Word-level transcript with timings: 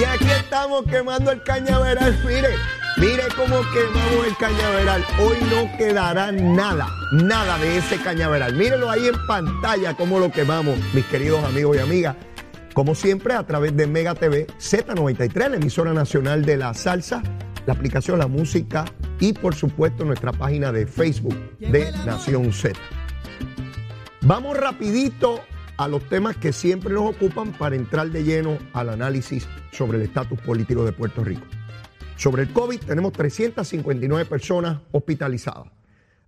Y 0.00 0.04
aquí 0.04 0.30
estamos 0.30 0.84
quemando 0.86 1.30
el 1.30 1.42
cañaveral. 1.42 2.18
Mire, 2.24 2.48
mire 2.96 3.24
cómo 3.36 3.60
quemamos 3.70 4.26
el 4.26 4.36
cañaveral. 4.38 5.04
Hoy 5.20 5.36
no 5.50 5.76
quedará 5.76 6.32
nada, 6.32 6.88
nada 7.12 7.58
de 7.58 7.76
ese 7.76 7.98
cañaveral. 7.98 8.54
Mírenlo 8.54 8.90
ahí 8.90 9.08
en 9.08 9.26
pantalla 9.26 9.92
cómo 9.92 10.18
lo 10.18 10.32
quemamos, 10.32 10.78
mis 10.94 11.04
queridos 11.04 11.44
amigos 11.44 11.76
y 11.76 11.80
amigas. 11.80 12.16
Como 12.72 12.94
siempre, 12.94 13.34
a 13.34 13.46
través 13.46 13.76
de 13.76 13.86
Mega 13.86 14.14
TV, 14.14 14.46
Z93, 14.58 15.50
la 15.50 15.56
emisora 15.56 15.92
nacional 15.92 16.46
de 16.46 16.56
la 16.56 16.72
salsa, 16.72 17.22
la 17.66 17.74
aplicación 17.74 18.18
La 18.18 18.26
Música 18.26 18.86
y, 19.18 19.34
por 19.34 19.54
supuesto, 19.54 20.06
nuestra 20.06 20.32
página 20.32 20.72
de 20.72 20.86
Facebook 20.86 21.36
de 21.58 21.92
Nación 22.06 22.54
Z. 22.54 22.80
Vamos 24.22 24.56
rapidito 24.56 25.42
a 25.80 25.88
los 25.88 26.06
temas 26.10 26.36
que 26.36 26.52
siempre 26.52 26.92
nos 26.92 27.14
ocupan 27.14 27.52
para 27.52 27.74
entrar 27.74 28.10
de 28.10 28.22
lleno 28.22 28.58
al 28.74 28.90
análisis 28.90 29.48
sobre 29.72 29.96
el 29.96 30.04
estatus 30.04 30.38
político 30.42 30.84
de 30.84 30.92
Puerto 30.92 31.24
Rico. 31.24 31.46
Sobre 32.16 32.42
el 32.42 32.52
COVID 32.52 32.80
tenemos 32.80 33.14
359 33.14 34.26
personas 34.26 34.82
hospitalizadas. 34.92 35.68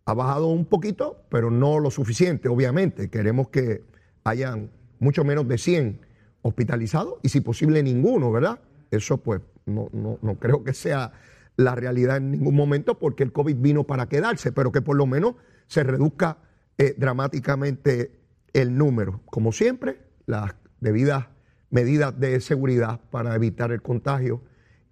Ha 0.07 0.15
bajado 0.15 0.47
un 0.47 0.65
poquito, 0.65 1.27
pero 1.29 1.51
no 1.51 1.81
lo 1.81 1.91
suficiente, 1.91 2.49
obviamente. 2.49 3.11
Queremos 3.11 3.49
que 3.49 3.85
hayan 4.25 4.71
mucho 5.01 5.23
menos 5.23 5.47
de 5.47 5.59
100 5.59 6.01
hospitalizados 6.41 7.17
y 7.23 7.29
si 7.29 7.43
posible 7.43 7.83
ninguno, 7.83 8.33
¿verdad? 8.33 8.59
Eso 8.91 9.19
pues 9.19 9.43
no, 9.67 9.91
no 9.93 10.35
creo 10.37 10.65
que 10.65 10.73
sea 10.73 11.13
la 11.57 11.75
realidad 11.75 12.17
en 12.17 12.31
ningún 12.31 12.57
momento 12.57 12.99
porque 12.99 13.23
el 13.23 13.33
COVID 13.33 13.57
vino 13.57 13.85
para 13.85 14.09
quedarse, 14.09 14.51
pero 14.51 14.73
que 14.73 14.81
por 14.81 14.97
lo 14.97 15.05
menos 15.05 15.35
se 15.67 15.83
reduzca 15.83 16.39
eh, 16.79 16.95
dramáticamente 16.97 18.22
el 18.53 18.77
número. 18.77 19.21
Como 19.27 19.53
siempre, 19.53 20.01
las 20.27 20.55
debidas 20.81 21.27
medidas 21.71 22.19
de 22.19 22.41
seguridad 22.41 23.01
para 23.11 23.35
evitar 23.35 23.73
el 23.73 23.83
contagio 23.83 24.43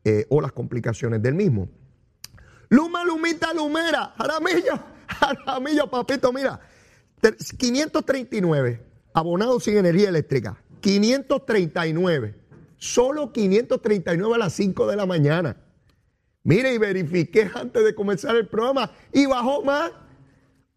eh, 0.04 0.26
o 0.30 0.40
las 0.40 0.52
complicaciones 0.52 1.22
del 1.22 1.34
mismo. 1.34 1.68
Luma, 2.70 3.04
Lumita, 3.04 3.52
Lumera, 3.52 4.14
Jaramillo, 4.16 4.78
Jaramillo, 5.08 5.90
papito, 5.90 6.32
mira, 6.32 6.60
539 7.58 8.82
abonados 9.12 9.64
sin 9.64 9.76
energía 9.76 10.08
eléctrica, 10.08 10.62
539, 10.80 12.34
solo 12.78 13.32
539 13.32 14.34
a 14.34 14.38
las 14.38 14.52
5 14.54 14.86
de 14.86 14.96
la 14.96 15.04
mañana. 15.04 15.56
Mire, 16.42 16.72
y 16.72 16.78
verifiqué 16.78 17.50
antes 17.54 17.84
de 17.84 17.94
comenzar 17.94 18.36
el 18.36 18.48
programa 18.48 18.90
y 19.12 19.26
bajó 19.26 19.62
más. 19.62 19.90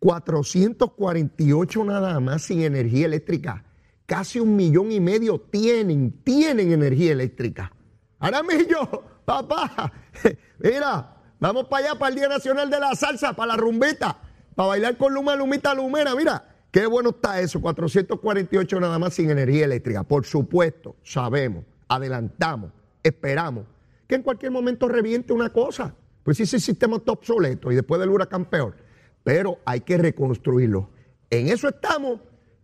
448 0.03 1.85
nada 1.85 2.19
más 2.19 2.41
sin 2.41 2.61
energía 2.61 3.05
eléctrica. 3.05 3.63
Casi 4.05 4.37
un 4.37 4.53
millón 4.53 4.91
y 4.91 4.99
medio 4.99 5.39
tienen, 5.39 6.11
tienen 6.25 6.73
energía 6.73 7.13
eléctrica. 7.13 7.71
Aramillo, 8.19 9.01
papá, 9.25 9.93
mira, 10.59 11.15
vamos 11.39 11.67
para 11.69 11.85
allá, 11.85 11.97
para 11.97 12.09
el 12.09 12.15
Día 12.15 12.27
Nacional 12.27 12.69
de 12.69 12.81
la 12.81 12.93
Salsa, 12.95 13.31
para 13.33 13.53
la 13.53 13.57
rumbita, 13.57 14.19
para 14.53 14.67
bailar 14.67 14.97
con 14.97 15.13
Luma, 15.13 15.37
Lumita, 15.37 15.73
Lumera. 15.73 16.13
Mira, 16.15 16.49
qué 16.69 16.85
bueno 16.85 17.11
está 17.11 17.39
eso, 17.39 17.61
448 17.61 18.81
nada 18.81 18.99
más 18.99 19.13
sin 19.13 19.29
energía 19.29 19.63
eléctrica. 19.63 20.03
Por 20.03 20.25
supuesto, 20.25 20.97
sabemos, 21.01 21.63
adelantamos, 21.87 22.73
esperamos 23.03 23.67
que 24.05 24.15
en 24.15 24.23
cualquier 24.23 24.51
momento 24.51 24.89
reviente 24.89 25.31
una 25.31 25.49
cosa. 25.49 25.95
Pues 26.23 26.35
si 26.35 26.43
ese 26.43 26.59
sistema 26.59 26.97
está 26.97 27.13
obsoleto 27.13 27.71
y 27.71 27.75
después 27.75 28.01
del 28.01 28.09
huracán 28.09 28.45
peor 28.45 28.82
pero 29.23 29.59
hay 29.65 29.81
que 29.81 29.97
reconstruirlo. 29.97 30.89
En 31.29 31.47
eso 31.47 31.67
estamos 31.69 32.19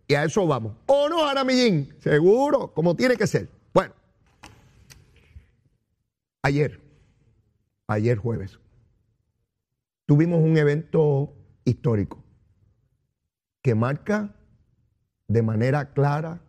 y 0.07 0.15
a 0.15 0.25
eso 0.25 0.45
vamos. 0.45 0.75
¿O 0.85 1.09
no, 1.09 1.25
Aramillín? 1.25 1.95
Seguro, 1.99 2.73
como 2.73 2.95
tiene 2.95 3.15
que 3.15 3.27
ser. 3.27 3.49
Bueno, 3.73 3.93
ayer, 6.41 6.81
ayer 7.87 8.17
jueves, 8.17 8.59
tuvimos 10.05 10.41
un 10.41 10.57
evento 10.57 11.33
histórico 11.65 12.23
que 13.61 13.75
marca 13.75 14.35
de 15.27 15.43
manera 15.43 15.93
clara, 15.93 16.41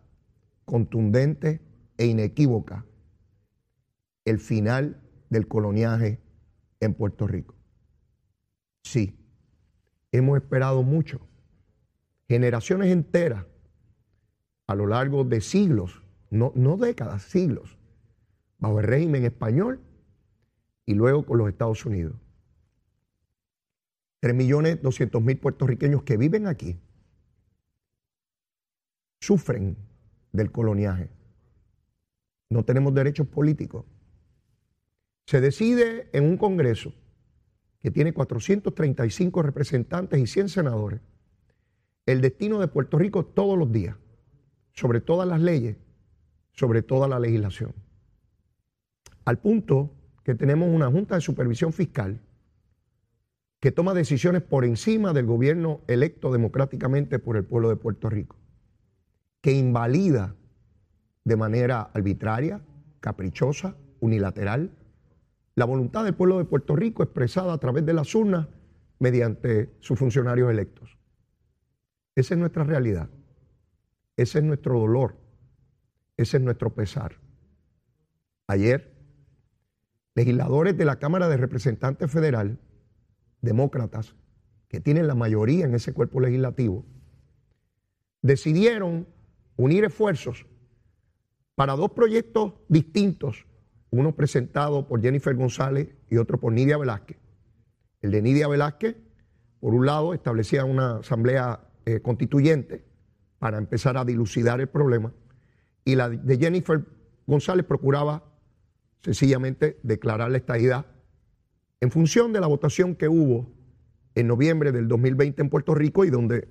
contundente 0.65 1.61
e 1.97 2.05
inequívoca 2.07 2.85
el 4.25 4.39
final 4.39 5.01
del 5.29 5.47
coloniaje 5.47 6.19
en 6.79 6.93
Puerto 6.93 7.27
Rico. 7.27 7.55
Sí, 8.83 9.20
hemos 10.11 10.37
esperado 10.37 10.83
mucho. 10.83 11.21
Generaciones 12.27 12.91
enteras 12.91 13.45
a 14.67 14.75
lo 14.75 14.87
largo 14.87 15.23
de 15.23 15.41
siglos, 15.41 16.01
no, 16.29 16.53
no 16.55 16.77
décadas, 16.77 17.23
siglos, 17.23 17.77
bajo 18.57 18.79
el 18.79 18.87
régimen 18.87 19.25
español 19.25 19.81
y 20.85 20.93
luego 20.93 21.25
con 21.25 21.37
los 21.37 21.49
Estados 21.49 21.85
Unidos. 21.85 22.15
3.200.000 24.21 25.39
puertorriqueños 25.39 26.03
que 26.03 26.15
viven 26.15 26.47
aquí 26.47 26.79
sufren 29.19 29.77
del 30.31 30.51
coloniaje. 30.51 31.09
No 32.49 32.63
tenemos 32.63 32.93
derechos 32.93 33.27
políticos. 33.27 33.85
Se 35.25 35.41
decide 35.41 36.09
en 36.13 36.25
un 36.25 36.37
Congreso 36.37 36.93
que 37.81 37.91
tiene 37.91 38.13
435 38.13 39.41
representantes 39.41 40.19
y 40.19 40.27
100 40.27 40.49
senadores, 40.49 41.01
el 42.05 42.21
destino 42.21 42.59
de 42.59 42.67
Puerto 42.67 42.97
Rico 42.97 43.25
todos 43.25 43.57
los 43.57 43.71
días, 43.71 43.95
sobre 44.73 45.01
todas 45.01 45.27
las 45.27 45.41
leyes, 45.41 45.77
sobre 46.53 46.81
toda 46.81 47.07
la 47.07 47.19
legislación. 47.19 47.73
Al 49.25 49.39
punto 49.39 49.91
que 50.23 50.35
tenemos 50.35 50.69
una 50.69 50.89
Junta 50.89 51.15
de 51.15 51.21
Supervisión 51.21 51.73
Fiscal 51.73 52.21
que 53.59 53.71
toma 53.71 53.93
decisiones 53.93 54.41
por 54.41 54.65
encima 54.65 55.13
del 55.13 55.27
gobierno 55.27 55.81
electo 55.87 56.31
democráticamente 56.31 57.19
por 57.19 57.37
el 57.37 57.45
pueblo 57.45 57.69
de 57.69 57.75
Puerto 57.75 58.09
Rico, 58.09 58.35
que 59.41 59.51
invalida 59.51 60.35
de 61.23 61.35
manera 61.35 61.81
arbitraria, 61.93 62.61
caprichosa, 62.99 63.75
unilateral, 63.99 64.71
la 65.55 65.65
voluntad 65.65 66.03
del 66.03 66.15
pueblo 66.15 66.37
de 66.37 66.45
Puerto 66.45 66.75
Rico 66.75 67.03
expresada 67.03 67.53
a 67.53 67.57
través 67.57 67.85
de 67.85 67.93
las 67.93 68.15
urnas 68.15 68.47
mediante 68.99 69.75
sus 69.79 69.99
funcionarios 69.99 70.49
electos. 70.49 70.97
Esa 72.15 72.33
es 72.33 72.39
nuestra 72.39 72.63
realidad. 72.63 73.09
Ese 74.15 74.39
es 74.39 74.43
nuestro 74.43 74.79
dolor. 74.79 75.17
Ese 76.17 76.37
es 76.37 76.43
nuestro 76.43 76.73
pesar. 76.73 77.19
Ayer, 78.47 78.93
legisladores 80.13 80.77
de 80.77 80.85
la 80.85 80.99
Cámara 80.99 81.29
de 81.29 81.37
Representantes 81.37 82.11
Federal, 82.11 82.59
demócratas, 83.41 84.15
que 84.67 84.79
tienen 84.79 85.07
la 85.07 85.15
mayoría 85.15 85.65
en 85.65 85.73
ese 85.73 85.93
cuerpo 85.93 86.19
legislativo, 86.19 86.85
decidieron 88.21 89.07
unir 89.57 89.83
esfuerzos 89.83 90.45
para 91.55 91.75
dos 91.75 91.91
proyectos 91.91 92.53
distintos 92.69 93.45
uno 93.91 94.15
presentado 94.15 94.87
por 94.87 95.01
Jennifer 95.01 95.35
González 95.35 95.89
y 96.09 96.17
otro 96.17 96.39
por 96.39 96.53
Nidia 96.53 96.77
Velázquez. 96.77 97.17
El 98.01 98.11
de 98.11 98.21
Nidia 98.21 98.47
Velázquez, 98.47 98.95
por 99.59 99.73
un 99.75 99.85
lado, 99.85 100.13
establecía 100.13 100.65
una 100.65 100.97
asamblea 100.97 101.59
eh, 101.85 101.99
constituyente 102.01 102.83
para 103.37 103.57
empezar 103.57 103.97
a 103.97 104.05
dilucidar 104.05 104.61
el 104.61 104.67
problema, 104.67 105.13
y 105.83 105.95
la 105.95 106.09
de 106.09 106.37
Jennifer 106.37 106.85
González 107.25 107.65
procuraba 107.65 108.23
sencillamente 109.01 109.79
declarar 109.83 110.31
la 110.31 110.37
estadidad 110.37 110.85
en 111.79 111.91
función 111.91 112.33
de 112.33 112.39
la 112.39 112.47
votación 112.47 112.95
que 112.95 113.09
hubo 113.09 113.51
en 114.13 114.27
noviembre 114.27 114.71
del 114.71 114.87
2020 114.87 115.41
en 115.41 115.49
Puerto 115.49 115.73
Rico 115.73 116.05
y 116.05 116.11
donde 116.11 116.47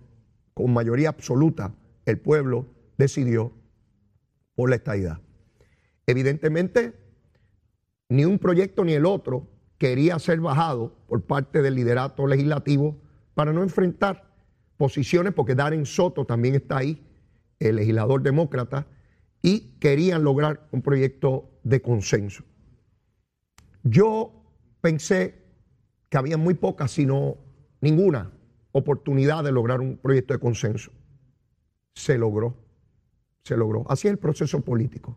con 0.55 0.73
mayoría 0.73 1.11
absoluta 1.11 1.75
el 2.07 2.19
pueblo 2.19 2.67
decidió 2.99 3.53
por 4.57 4.69
la 4.69 4.77
estadidad. 4.77 5.21
Evidentemente, 6.07 7.00
ni 8.11 8.25
un 8.25 8.39
proyecto 8.39 8.85
ni 8.85 8.93
el 8.93 9.07
otro 9.07 9.47
quería 9.79 10.19
ser 10.19 10.41
bajado 10.41 10.93
por 11.07 11.23
parte 11.23 11.63
del 11.63 11.77
liderato 11.77 12.27
legislativo 12.27 12.99
para 13.35 13.53
no 13.53 13.63
enfrentar 13.63 14.35
posiciones, 14.77 15.33
porque 15.33 15.55
Darren 15.55 15.87
Soto 15.87 16.27
también 16.27 16.57
está 16.57 16.79
ahí, 16.79 17.07
el 17.61 17.77
legislador 17.77 18.23
demócrata, 18.23 18.87
y 19.43 19.79
querían 19.79 20.25
lograr 20.25 20.69
un 20.73 20.83
proyecto 20.83 21.51
de 21.63 21.81
consenso. 21.81 22.43
Yo 23.85 24.43
pensé 24.81 25.43
que 26.09 26.19
había 26.19 26.37
muy 26.37 26.55
pocas, 26.55 26.91
sino 26.91 27.39
ninguna 27.81 28.33
oportunidad 28.73 29.45
de 29.45 29.53
lograr 29.53 29.81
un 29.81 29.97
proyecto 29.97 30.35
de 30.35 30.41
consenso. 30.41 30.91
Se 31.95 32.19
logró, 32.19 32.57
se 33.45 33.57
logró. 33.57 33.85
Así 33.89 34.09
es 34.09 34.13
el 34.13 34.19
proceso 34.19 34.63
político 34.63 35.17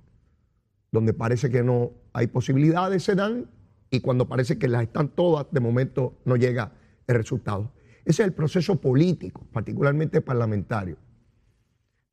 donde 0.94 1.14
parece 1.14 1.50
que 1.50 1.64
no 1.64 1.92
hay 2.14 2.28
posibilidades, 2.28 3.04
se 3.04 3.16
dan, 3.16 3.50
y 3.90 4.00
cuando 4.00 4.28
parece 4.28 4.60
que 4.60 4.68
las 4.68 4.84
están 4.84 5.10
todas, 5.10 5.48
de 5.52 5.60
momento 5.60 6.22
no 6.24 6.36
llega 6.36 6.72
el 7.08 7.16
resultado. 7.16 7.74
Ese 8.06 8.22
es 8.22 8.28
el 8.28 8.34
proceso 8.34 8.80
político, 8.80 9.46
particularmente 9.52 10.22
parlamentario. 10.22 10.98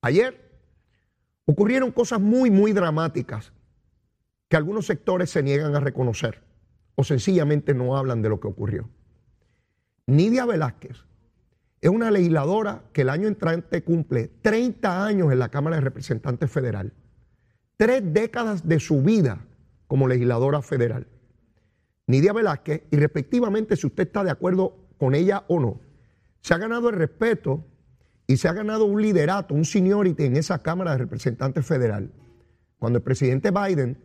Ayer 0.00 0.50
ocurrieron 1.44 1.92
cosas 1.92 2.20
muy, 2.20 2.50
muy 2.50 2.72
dramáticas 2.72 3.52
que 4.48 4.56
algunos 4.56 4.86
sectores 4.86 5.28
se 5.28 5.42
niegan 5.42 5.76
a 5.76 5.80
reconocer 5.80 6.42
o 6.94 7.04
sencillamente 7.04 7.74
no 7.74 7.98
hablan 7.98 8.22
de 8.22 8.30
lo 8.30 8.40
que 8.40 8.48
ocurrió. 8.48 8.88
Nidia 10.06 10.46
Velázquez 10.46 11.04
es 11.82 11.90
una 11.90 12.10
legisladora 12.10 12.84
que 12.94 13.02
el 13.02 13.10
año 13.10 13.28
entrante 13.28 13.84
cumple 13.84 14.28
30 14.40 15.04
años 15.04 15.32
en 15.32 15.38
la 15.38 15.50
Cámara 15.50 15.76
de 15.76 15.82
Representantes 15.82 16.50
Federal, 16.50 16.94
tres 17.80 18.02
décadas 18.12 18.68
de 18.68 18.78
su 18.78 19.00
vida 19.00 19.46
como 19.86 20.06
legisladora 20.06 20.60
federal. 20.60 21.06
Nidia 22.06 22.34
Velázquez, 22.34 22.82
y 22.90 22.96
respectivamente 22.98 23.74
si 23.74 23.86
usted 23.86 24.02
está 24.02 24.22
de 24.22 24.30
acuerdo 24.30 24.76
con 24.98 25.14
ella 25.14 25.44
o 25.48 25.58
no, 25.58 25.80
se 26.42 26.52
ha 26.52 26.58
ganado 26.58 26.90
el 26.90 26.96
respeto 26.96 27.64
y 28.26 28.36
se 28.36 28.48
ha 28.48 28.52
ganado 28.52 28.84
un 28.84 29.00
liderato, 29.00 29.54
un 29.54 29.64
seniority 29.64 30.24
en 30.24 30.36
esa 30.36 30.58
Cámara 30.58 30.90
de 30.90 30.98
Representantes 30.98 31.64
Federal. 31.64 32.12
Cuando 32.78 32.98
el 32.98 33.02
presidente 33.02 33.50
Biden 33.50 33.96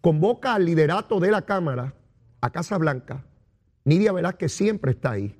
convoca 0.00 0.54
al 0.54 0.64
liderato 0.64 1.18
de 1.18 1.32
la 1.32 1.42
Cámara 1.42 1.92
a 2.40 2.50
Casa 2.50 2.78
Blanca, 2.78 3.26
Nidia 3.84 4.12
Velázquez 4.12 4.52
siempre 4.52 4.92
está 4.92 5.10
ahí. 5.10 5.36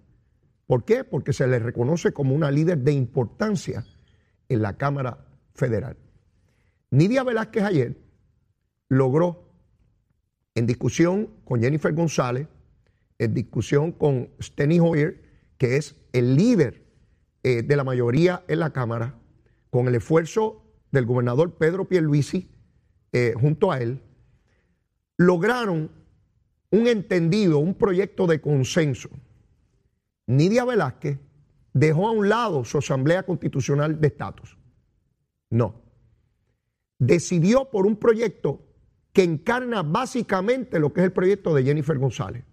¿Por 0.67 0.85
qué? 0.85 1.05
Porque 1.05 1.33
se 1.33 1.47
le 1.47 1.61
reconoce 1.61 2.13
como 2.13 2.35
una 2.35 2.51
líder 2.51 2.79
de 2.79 2.91
importancia 2.91 3.87
en 4.49 4.63
la 4.63 4.77
Cámara 4.77 5.29
Federal. 5.55 5.97
Nidia 6.95 7.25
Velázquez 7.25 7.65
ayer 7.65 7.97
logró, 8.89 9.51
en 10.55 10.67
discusión 10.67 11.29
con 11.45 11.61
Jennifer 11.61 11.93
González, 11.93 12.47
en 13.19 13.35
discusión 13.35 13.91
con 13.91 14.31
Steny 14.41 14.79
Hoyer, 14.79 15.21
que 15.59 15.77
es 15.77 15.97
el 16.13 16.37
líder 16.37 16.85
eh, 17.43 17.63
de 17.63 17.77
la 17.77 17.83
mayoría 17.83 18.45
en 18.47 18.61
la 18.61 18.73
Cámara, 18.73 19.19
con 19.71 19.89
el 19.89 19.97
esfuerzo 19.97 20.63
del 20.93 21.05
gobernador 21.05 21.57
Pedro 21.59 21.89
Pierluisi 21.89 22.53
eh, 23.13 23.35
junto 23.41 23.73
a 23.73 23.81
él, 23.81 24.01
lograron 25.17 25.91
un 26.71 26.87
entendido, 26.87 27.59
un 27.59 27.75
proyecto 27.75 28.29
de 28.29 28.41
consenso 28.41 29.11
Nidia 30.27 30.65
Velázquez 30.65 31.19
dejó 31.73 32.09
a 32.09 32.13
un 32.13 32.29
lado 32.29 32.65
su 32.65 32.79
Asamblea 32.79 33.25
Constitucional 33.25 34.01
de 34.01 34.07
Estatus. 34.07 34.57
No. 35.51 35.84
Decidió 36.99 37.71
por 37.71 37.87
un 37.87 37.97
proyecto 37.97 38.63
que 39.13 39.23
encarna 39.23 39.83
básicamente 39.83 40.79
lo 40.79 40.93
que 40.93 41.01
es 41.01 41.07
el 41.07 41.13
proyecto 41.13 41.55
de 41.55 41.65
Jennifer 41.65 41.99
González. 41.99 42.45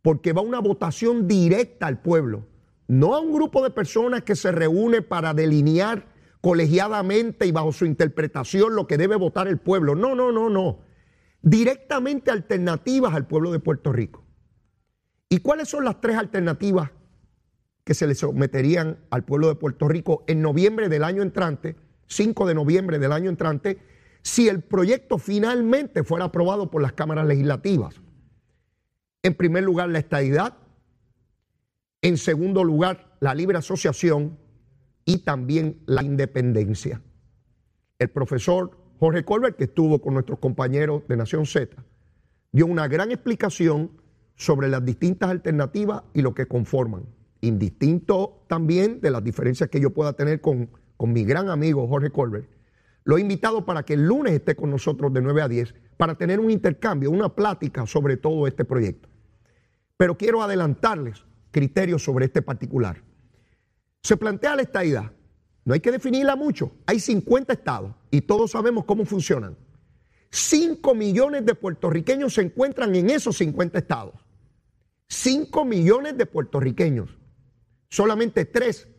Porque 0.00 0.32
va 0.32 0.40
a 0.40 0.44
una 0.44 0.60
votación 0.60 1.28
directa 1.28 1.86
al 1.86 2.00
pueblo, 2.00 2.46
no 2.88 3.14
a 3.14 3.20
un 3.20 3.32
grupo 3.32 3.62
de 3.62 3.70
personas 3.70 4.22
que 4.22 4.34
se 4.34 4.52
reúne 4.52 5.02
para 5.02 5.34
delinear 5.34 6.12
colegiadamente 6.40 7.46
y 7.46 7.52
bajo 7.52 7.72
su 7.72 7.86
interpretación 7.86 8.74
lo 8.74 8.86
que 8.86 8.98
debe 8.98 9.16
votar 9.16 9.46
el 9.46 9.58
pueblo. 9.58 9.94
No, 9.94 10.14
no, 10.14 10.32
no, 10.32 10.50
no. 10.50 10.80
Directamente 11.40 12.30
alternativas 12.30 13.14
al 13.14 13.26
pueblo 13.26 13.52
de 13.52 13.60
Puerto 13.60 13.92
Rico. 13.92 14.24
¿Y 15.28 15.38
cuáles 15.38 15.68
son 15.68 15.84
las 15.84 16.00
tres 16.00 16.16
alternativas 16.16 16.90
que 17.84 17.94
se 17.94 18.06
le 18.06 18.14
someterían 18.14 18.98
al 19.10 19.24
pueblo 19.24 19.48
de 19.48 19.54
Puerto 19.54 19.88
Rico 19.88 20.24
en 20.26 20.42
noviembre 20.42 20.88
del 20.88 21.04
año 21.04 21.22
entrante, 21.22 21.76
5 22.12 22.46
de 22.46 22.54
noviembre 22.54 22.98
del 22.98 23.12
año 23.12 23.30
entrante, 23.30 23.78
si 24.22 24.48
el 24.48 24.62
proyecto 24.62 25.18
finalmente 25.18 26.04
fuera 26.04 26.26
aprobado 26.26 26.70
por 26.70 26.82
las 26.82 26.92
cámaras 26.92 27.26
legislativas? 27.26 28.00
En 29.22 29.34
primer 29.34 29.64
lugar, 29.64 29.88
la 29.88 29.98
estadidad. 29.98 30.56
En 32.00 32.16
segundo 32.16 32.64
lugar, 32.64 33.16
la 33.20 33.34
libre 33.34 33.58
asociación 33.58 34.38
y 35.04 35.18
también 35.18 35.80
la 35.86 36.02
independencia. 36.02 37.00
El 37.98 38.10
profesor 38.10 38.76
Jorge 38.98 39.24
Colbert, 39.24 39.56
que 39.56 39.64
estuvo 39.64 40.00
con 40.00 40.14
nuestros 40.14 40.38
compañeros 40.38 41.02
de 41.08 41.16
Nación 41.16 41.46
Z, 41.46 41.76
dio 42.52 42.66
una 42.66 42.88
gran 42.88 43.10
explicación 43.10 43.90
sobre 44.34 44.68
las 44.68 44.84
distintas 44.84 45.30
alternativas 45.30 46.02
y 46.14 46.22
lo 46.22 46.34
que 46.34 46.46
conforman, 46.46 47.06
indistinto 47.40 48.44
también 48.48 49.00
de 49.00 49.10
las 49.10 49.22
diferencias 49.22 49.70
que 49.70 49.80
yo 49.80 49.90
pueda 49.90 50.14
tener 50.14 50.40
con, 50.40 50.68
con 51.02 51.12
mi 51.12 51.24
gran 51.24 51.50
amigo 51.50 51.88
Jorge 51.88 52.10
Colbert. 52.10 52.48
Lo 53.02 53.18
he 53.18 53.20
invitado 53.20 53.64
para 53.64 53.82
que 53.82 53.94
el 53.94 54.06
lunes 54.06 54.34
esté 54.34 54.54
con 54.54 54.70
nosotros 54.70 55.12
de 55.12 55.20
9 55.20 55.42
a 55.42 55.48
10 55.48 55.74
para 55.96 56.14
tener 56.14 56.38
un 56.38 56.48
intercambio, 56.48 57.10
una 57.10 57.34
plática 57.34 57.84
sobre 57.88 58.16
todo 58.16 58.46
este 58.46 58.64
proyecto. 58.64 59.08
Pero 59.96 60.16
quiero 60.16 60.44
adelantarles 60.44 61.24
criterios 61.50 62.04
sobre 62.04 62.26
este 62.26 62.40
particular. 62.40 63.02
Se 64.00 64.16
plantea 64.16 64.54
la 64.54 64.62
estadidad. 64.62 65.10
No 65.64 65.74
hay 65.74 65.80
que 65.80 65.90
definirla 65.90 66.36
mucho. 66.36 66.70
Hay 66.86 67.00
50 67.00 67.52
estados 67.52 67.96
y 68.12 68.20
todos 68.20 68.52
sabemos 68.52 68.84
cómo 68.84 69.04
funcionan. 69.04 69.56
5 70.30 70.94
millones 70.94 71.44
de 71.44 71.56
puertorriqueños 71.56 72.34
se 72.34 72.42
encuentran 72.42 72.94
en 72.94 73.10
esos 73.10 73.38
50 73.38 73.76
estados. 73.76 74.14
5 75.08 75.64
millones 75.64 76.16
de 76.16 76.26
puertorriqueños. 76.26 77.18
Solamente 77.88 78.44
3 78.44 78.91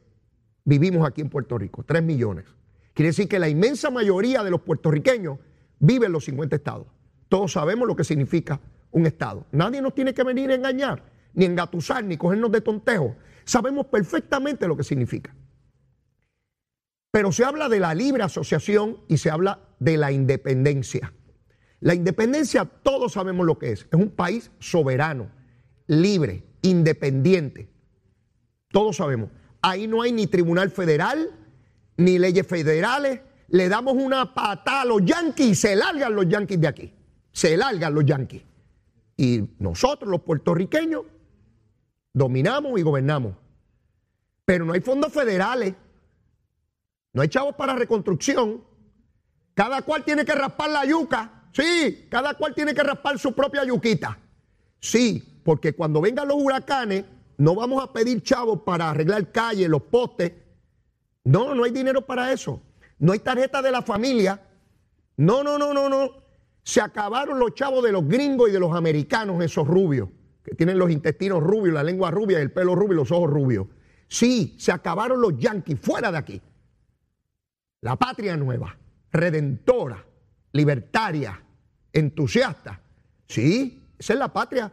vivimos 0.65 1.07
aquí 1.07 1.21
en 1.21 1.29
Puerto 1.29 1.57
Rico, 1.57 1.83
3 1.83 2.03
millones. 2.03 2.45
Quiere 2.93 3.09
decir 3.09 3.27
que 3.27 3.39
la 3.39 3.49
inmensa 3.49 3.89
mayoría 3.89 4.43
de 4.43 4.51
los 4.51 4.61
puertorriqueños 4.61 5.39
viven 5.79 6.07
en 6.07 6.13
los 6.13 6.25
50 6.25 6.55
estados. 6.55 6.87
Todos 7.27 7.53
sabemos 7.53 7.87
lo 7.87 7.95
que 7.95 8.03
significa 8.03 8.59
un 8.91 9.05
estado. 9.05 9.45
Nadie 9.51 9.81
nos 9.81 9.95
tiene 9.95 10.13
que 10.13 10.23
venir 10.23 10.51
a 10.51 10.55
engañar, 10.55 11.03
ni 11.33 11.45
engatusar, 11.45 12.03
ni 12.03 12.17
cogernos 12.17 12.51
de 12.51 12.61
tontejo. 12.61 13.15
Sabemos 13.43 13.87
perfectamente 13.87 14.67
lo 14.67 14.77
que 14.77 14.83
significa. 14.83 15.35
Pero 17.11 17.31
se 17.31 17.43
habla 17.43 17.69
de 17.69 17.79
la 17.79 17.93
libre 17.93 18.23
asociación 18.23 18.99
y 19.07 19.17
se 19.17 19.29
habla 19.29 19.59
de 19.79 19.97
la 19.97 20.11
independencia. 20.11 21.13
La 21.79 21.93
independencia 21.95 22.65
todos 22.65 23.13
sabemos 23.13 23.45
lo 23.45 23.59
que 23.59 23.71
es. 23.71 23.87
Es 23.91 23.99
un 23.99 24.09
país 24.09 24.51
soberano, 24.59 25.29
libre, 25.87 26.43
independiente. 26.61 27.69
Todos 28.69 28.95
sabemos. 28.97 29.29
Ahí 29.63 29.87
no 29.87 30.03
hay 30.03 30.11
ni 30.11 30.27
tribunal 30.27 30.69
federal, 30.69 31.31
ni 31.97 32.19
leyes 32.19 32.45
federales. 32.45 33.21
Le 33.47 33.67
damos 33.67 33.95
una 33.95 34.35
patada 34.35 34.81
a 34.81 34.85
los 34.85 35.03
yanquis 35.03 35.59
se 35.59 35.75
largan 35.75 36.15
los 36.15 36.29
yanquis 36.29 36.61
de 36.61 36.67
aquí. 36.67 36.93
Se 37.31 37.57
largan 37.57 37.95
los 37.95 38.05
yanquis. 38.05 38.43
Y 39.17 39.43
nosotros, 39.57 40.11
los 40.11 40.21
puertorriqueños, 40.21 41.03
dominamos 42.13 42.79
y 42.79 42.83
gobernamos. 42.83 43.35
Pero 44.45 44.65
no 44.65 44.73
hay 44.73 44.81
fondos 44.81 45.11
federales. 45.11 45.73
No 47.13 47.23
hay 47.23 47.29
chavos 47.29 47.55
para 47.55 47.75
reconstrucción. 47.75 48.63
Cada 49.55 49.81
cual 49.81 50.03
tiene 50.03 50.25
que 50.25 50.35
raspar 50.35 50.69
la 50.69 50.85
yuca 50.85 51.39
Sí, 51.53 52.07
cada 52.09 52.33
cual 52.33 52.55
tiene 52.55 52.73
que 52.73 52.81
raspar 52.81 53.19
su 53.19 53.33
propia 53.33 53.63
yuquita. 53.63 54.17
Sí, 54.79 55.39
porque 55.43 55.73
cuando 55.73 56.01
vengan 56.01 56.27
los 56.27 56.37
huracanes, 56.37 57.05
no 57.37 57.55
vamos 57.55 57.83
a 57.83 57.91
pedir 57.91 58.21
chavos 58.21 58.61
para 58.65 58.89
arreglar 58.89 59.31
calles, 59.31 59.69
los 59.69 59.83
postes. 59.83 60.33
No, 61.23 61.55
no 61.55 61.63
hay 61.63 61.71
dinero 61.71 62.05
para 62.05 62.31
eso. 62.31 62.61
No 62.99 63.11
hay 63.13 63.19
tarjeta 63.19 63.61
de 63.61 63.71
la 63.71 63.81
familia. 63.81 64.41
No, 65.17 65.43
no, 65.43 65.57
no, 65.57 65.73
no, 65.73 65.89
no. 65.89 66.11
Se 66.63 66.81
acabaron 66.81 67.39
los 67.39 67.53
chavos 67.53 67.83
de 67.83 67.91
los 67.91 68.07
gringos 68.07 68.49
y 68.49 68.51
de 68.53 68.59
los 68.59 68.73
americanos, 68.75 69.43
esos 69.43 69.67
rubios, 69.67 70.09
que 70.43 70.55
tienen 70.55 70.77
los 70.77 70.89
intestinos 70.91 71.43
rubios, 71.43 71.73
la 71.73 71.83
lengua 71.83 72.11
rubia, 72.11 72.39
el 72.39 72.51
pelo 72.51 72.75
rubio 72.75 72.93
y 72.93 72.97
los 72.97 73.11
ojos 73.11 73.29
rubios. 73.29 73.67
Sí, 74.07 74.55
se 74.59 74.71
acabaron 74.71 75.19
los 75.19 75.37
yanquis, 75.37 75.79
fuera 75.79 76.11
de 76.11 76.17
aquí. 76.17 76.41
La 77.81 77.97
patria 77.97 78.37
nueva, 78.37 78.77
redentora, 79.11 80.05
libertaria, 80.53 81.41
entusiasta. 81.91 82.79
Sí, 83.27 83.83
esa 83.97 84.13
es 84.13 84.19
la 84.19 84.31
patria. 84.31 84.71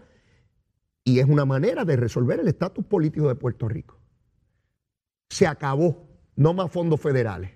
Y 1.04 1.19
es 1.19 1.26
una 1.26 1.45
manera 1.45 1.85
de 1.85 1.97
resolver 1.97 2.40
el 2.40 2.49
estatus 2.49 2.85
político 2.85 3.28
de 3.28 3.35
Puerto 3.35 3.69
Rico. 3.69 3.99
Se 5.30 5.47
acabó, 5.47 6.09
no 6.37 6.54
más 6.54 6.71
fondos 6.71 7.00
federales. 7.00 7.52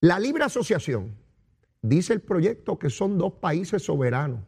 La 0.00 0.18
libre 0.18 0.44
asociación, 0.44 1.14
dice 1.80 2.12
el 2.12 2.20
proyecto 2.20 2.78
que 2.78 2.90
son 2.90 3.18
dos 3.18 3.34
países 3.34 3.84
soberanos. 3.84 4.40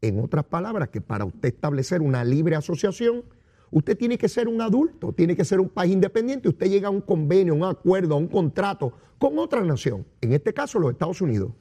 En 0.00 0.20
otras 0.20 0.44
palabras, 0.44 0.90
que 0.90 1.00
para 1.00 1.24
usted 1.24 1.48
establecer 1.48 2.02
una 2.02 2.24
libre 2.24 2.56
asociación, 2.56 3.24
usted 3.70 3.96
tiene 3.96 4.18
que 4.18 4.28
ser 4.28 4.48
un 4.48 4.60
adulto, 4.60 5.12
tiene 5.12 5.36
que 5.36 5.44
ser 5.44 5.60
un 5.60 5.68
país 5.68 5.92
independiente. 5.92 6.48
Usted 6.48 6.66
llega 6.66 6.88
a 6.88 6.90
un 6.90 7.00
convenio, 7.00 7.54
un 7.54 7.64
acuerdo, 7.64 8.14
a 8.14 8.18
un 8.18 8.28
contrato 8.28 8.92
con 9.18 9.38
otra 9.38 9.62
nación, 9.62 10.06
en 10.20 10.32
este 10.32 10.52
caso 10.52 10.78
los 10.78 10.92
Estados 10.92 11.20
Unidos. 11.20 11.52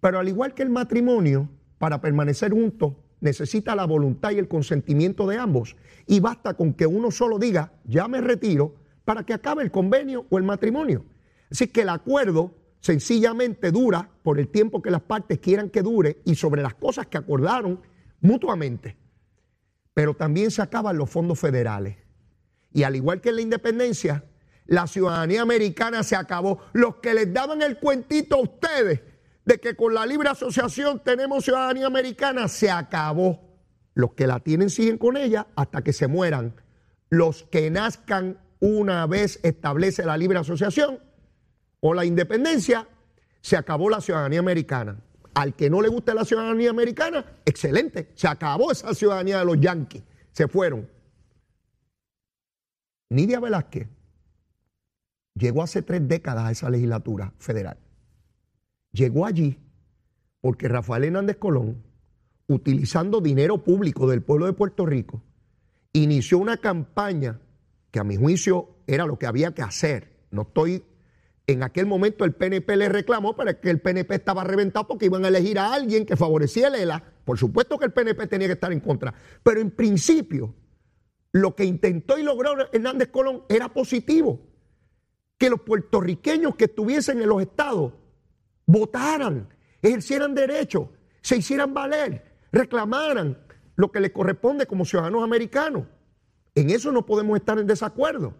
Pero 0.00 0.18
al 0.18 0.28
igual 0.28 0.54
que 0.54 0.62
el 0.62 0.70
matrimonio, 0.70 1.48
para 1.78 2.00
permanecer 2.00 2.52
juntos, 2.52 2.94
necesita 3.20 3.74
la 3.74 3.84
voluntad 3.84 4.30
y 4.32 4.38
el 4.38 4.48
consentimiento 4.48 5.26
de 5.26 5.38
ambos. 5.38 5.76
Y 6.06 6.20
basta 6.20 6.54
con 6.54 6.74
que 6.74 6.86
uno 6.86 7.10
solo 7.10 7.38
diga, 7.38 7.72
ya 7.84 8.08
me 8.08 8.20
retiro, 8.20 8.74
para 9.04 9.24
que 9.24 9.34
acabe 9.34 9.62
el 9.62 9.70
convenio 9.70 10.26
o 10.30 10.38
el 10.38 10.44
matrimonio. 10.44 11.04
Así 11.50 11.68
que 11.68 11.82
el 11.82 11.88
acuerdo 11.88 12.54
sencillamente 12.80 13.70
dura 13.70 14.08
por 14.22 14.38
el 14.38 14.48
tiempo 14.48 14.80
que 14.80 14.90
las 14.90 15.02
partes 15.02 15.38
quieran 15.38 15.68
que 15.70 15.82
dure 15.82 16.20
y 16.24 16.34
sobre 16.34 16.62
las 16.62 16.74
cosas 16.74 17.06
que 17.06 17.18
acordaron 17.18 17.80
mutuamente. 18.20 18.96
Pero 19.94 20.14
también 20.14 20.50
se 20.50 20.62
acaban 20.62 20.96
los 20.96 21.10
fondos 21.10 21.38
federales. 21.38 21.96
Y 22.72 22.84
al 22.84 22.96
igual 22.96 23.20
que 23.20 23.30
en 23.30 23.36
la 23.36 23.42
independencia, 23.42 24.24
la 24.66 24.86
ciudadanía 24.86 25.42
americana 25.42 26.04
se 26.04 26.14
acabó. 26.14 26.60
Los 26.72 26.96
que 26.96 27.12
les 27.12 27.32
daban 27.32 27.60
el 27.62 27.78
cuentito 27.78 28.36
a 28.36 28.42
ustedes 28.42 29.00
de 29.44 29.58
que 29.58 29.74
con 29.74 29.94
la 29.94 30.06
libre 30.06 30.28
asociación 30.28 31.02
tenemos 31.02 31.44
ciudadanía 31.44 31.86
americana, 31.86 32.48
se 32.48 32.70
acabó. 32.70 33.48
Los 33.94 34.14
que 34.14 34.26
la 34.26 34.40
tienen 34.40 34.70
siguen 34.70 34.98
con 34.98 35.16
ella 35.16 35.48
hasta 35.56 35.82
que 35.82 35.92
se 35.92 36.06
mueran. 36.06 36.54
Los 37.08 37.42
que 37.44 37.70
nazcan 37.70 38.38
una 38.60 39.06
vez 39.06 39.40
establece 39.42 40.04
la 40.04 40.16
libre 40.16 40.38
asociación 40.38 41.00
o 41.80 41.94
la 41.94 42.04
independencia, 42.04 42.86
se 43.40 43.56
acabó 43.56 43.90
la 43.90 44.00
ciudadanía 44.00 44.38
americana. 44.38 45.00
Al 45.34 45.54
que 45.54 45.70
no 45.70 45.80
le 45.80 45.88
guste 45.88 46.14
la 46.14 46.24
ciudadanía 46.24 46.70
americana, 46.70 47.24
excelente, 47.44 48.10
se 48.14 48.28
acabó 48.28 48.70
esa 48.70 48.94
ciudadanía 48.94 49.38
de 49.38 49.44
los 49.44 49.60
yanquis, 49.60 50.02
se 50.32 50.46
fueron. 50.48 50.88
Nidia 53.10 53.40
Velázquez 53.40 53.88
llegó 55.34 55.62
hace 55.62 55.82
tres 55.82 56.06
décadas 56.06 56.44
a 56.44 56.50
esa 56.52 56.70
legislatura 56.70 57.32
federal. 57.38 57.78
Llegó 58.92 59.26
allí 59.26 59.58
porque 60.40 60.68
Rafael 60.68 61.04
Hernández 61.04 61.36
Colón, 61.36 61.82
utilizando 62.46 63.20
dinero 63.20 63.62
público 63.62 64.08
del 64.08 64.22
pueblo 64.22 64.46
de 64.46 64.52
Puerto 64.52 64.86
Rico, 64.86 65.22
inició 65.92 66.38
una 66.38 66.56
campaña 66.56 67.40
que 67.90 68.00
a 68.00 68.04
mi 68.04 68.16
juicio 68.16 68.76
era 68.86 69.06
lo 69.06 69.18
que 69.18 69.26
había 69.26 69.52
que 69.52 69.62
hacer. 69.62 70.20
No 70.30 70.42
estoy, 70.42 70.84
en 71.46 71.62
aquel 71.62 71.86
momento 71.86 72.24
el 72.24 72.32
PNP 72.32 72.76
le 72.76 72.88
reclamó, 72.88 73.36
pero 73.36 73.60
que 73.60 73.70
el 73.70 73.80
PNP 73.80 74.14
estaba 74.14 74.44
reventado 74.44 74.86
porque 74.86 75.06
iban 75.06 75.24
a 75.24 75.28
elegir 75.28 75.58
a 75.58 75.72
alguien 75.74 76.06
que 76.06 76.16
favorecía 76.16 76.68
el 76.68 76.76
ELA. 76.76 77.02
Por 77.24 77.38
supuesto 77.38 77.78
que 77.78 77.86
el 77.86 77.92
PNP 77.92 78.26
tenía 78.26 78.48
que 78.48 78.54
estar 78.54 78.72
en 78.72 78.80
contra, 78.80 79.14
pero 79.42 79.60
en 79.60 79.70
principio 79.70 80.54
lo 81.32 81.54
que 81.54 81.64
intentó 81.64 82.18
y 82.18 82.22
logró 82.22 82.54
Hernández 82.72 83.08
Colón 83.08 83.44
era 83.48 83.68
positivo. 83.68 84.40
Que 85.38 85.48
los 85.48 85.60
puertorriqueños 85.60 86.54
que 86.54 86.64
estuviesen 86.66 87.22
en 87.22 87.28
los 87.28 87.40
estados 87.40 87.94
votaran, 88.70 89.48
ejercieran 89.82 90.34
derechos, 90.34 90.88
se 91.22 91.36
hicieran 91.36 91.74
valer, 91.74 92.24
reclamaran 92.52 93.38
lo 93.76 93.90
que 93.90 94.00
les 94.00 94.12
corresponde 94.12 94.66
como 94.66 94.84
ciudadanos 94.84 95.22
americanos. 95.22 95.86
En 96.54 96.70
eso 96.70 96.92
no 96.92 97.04
podemos 97.04 97.36
estar 97.38 97.58
en 97.58 97.66
desacuerdo. 97.66 98.34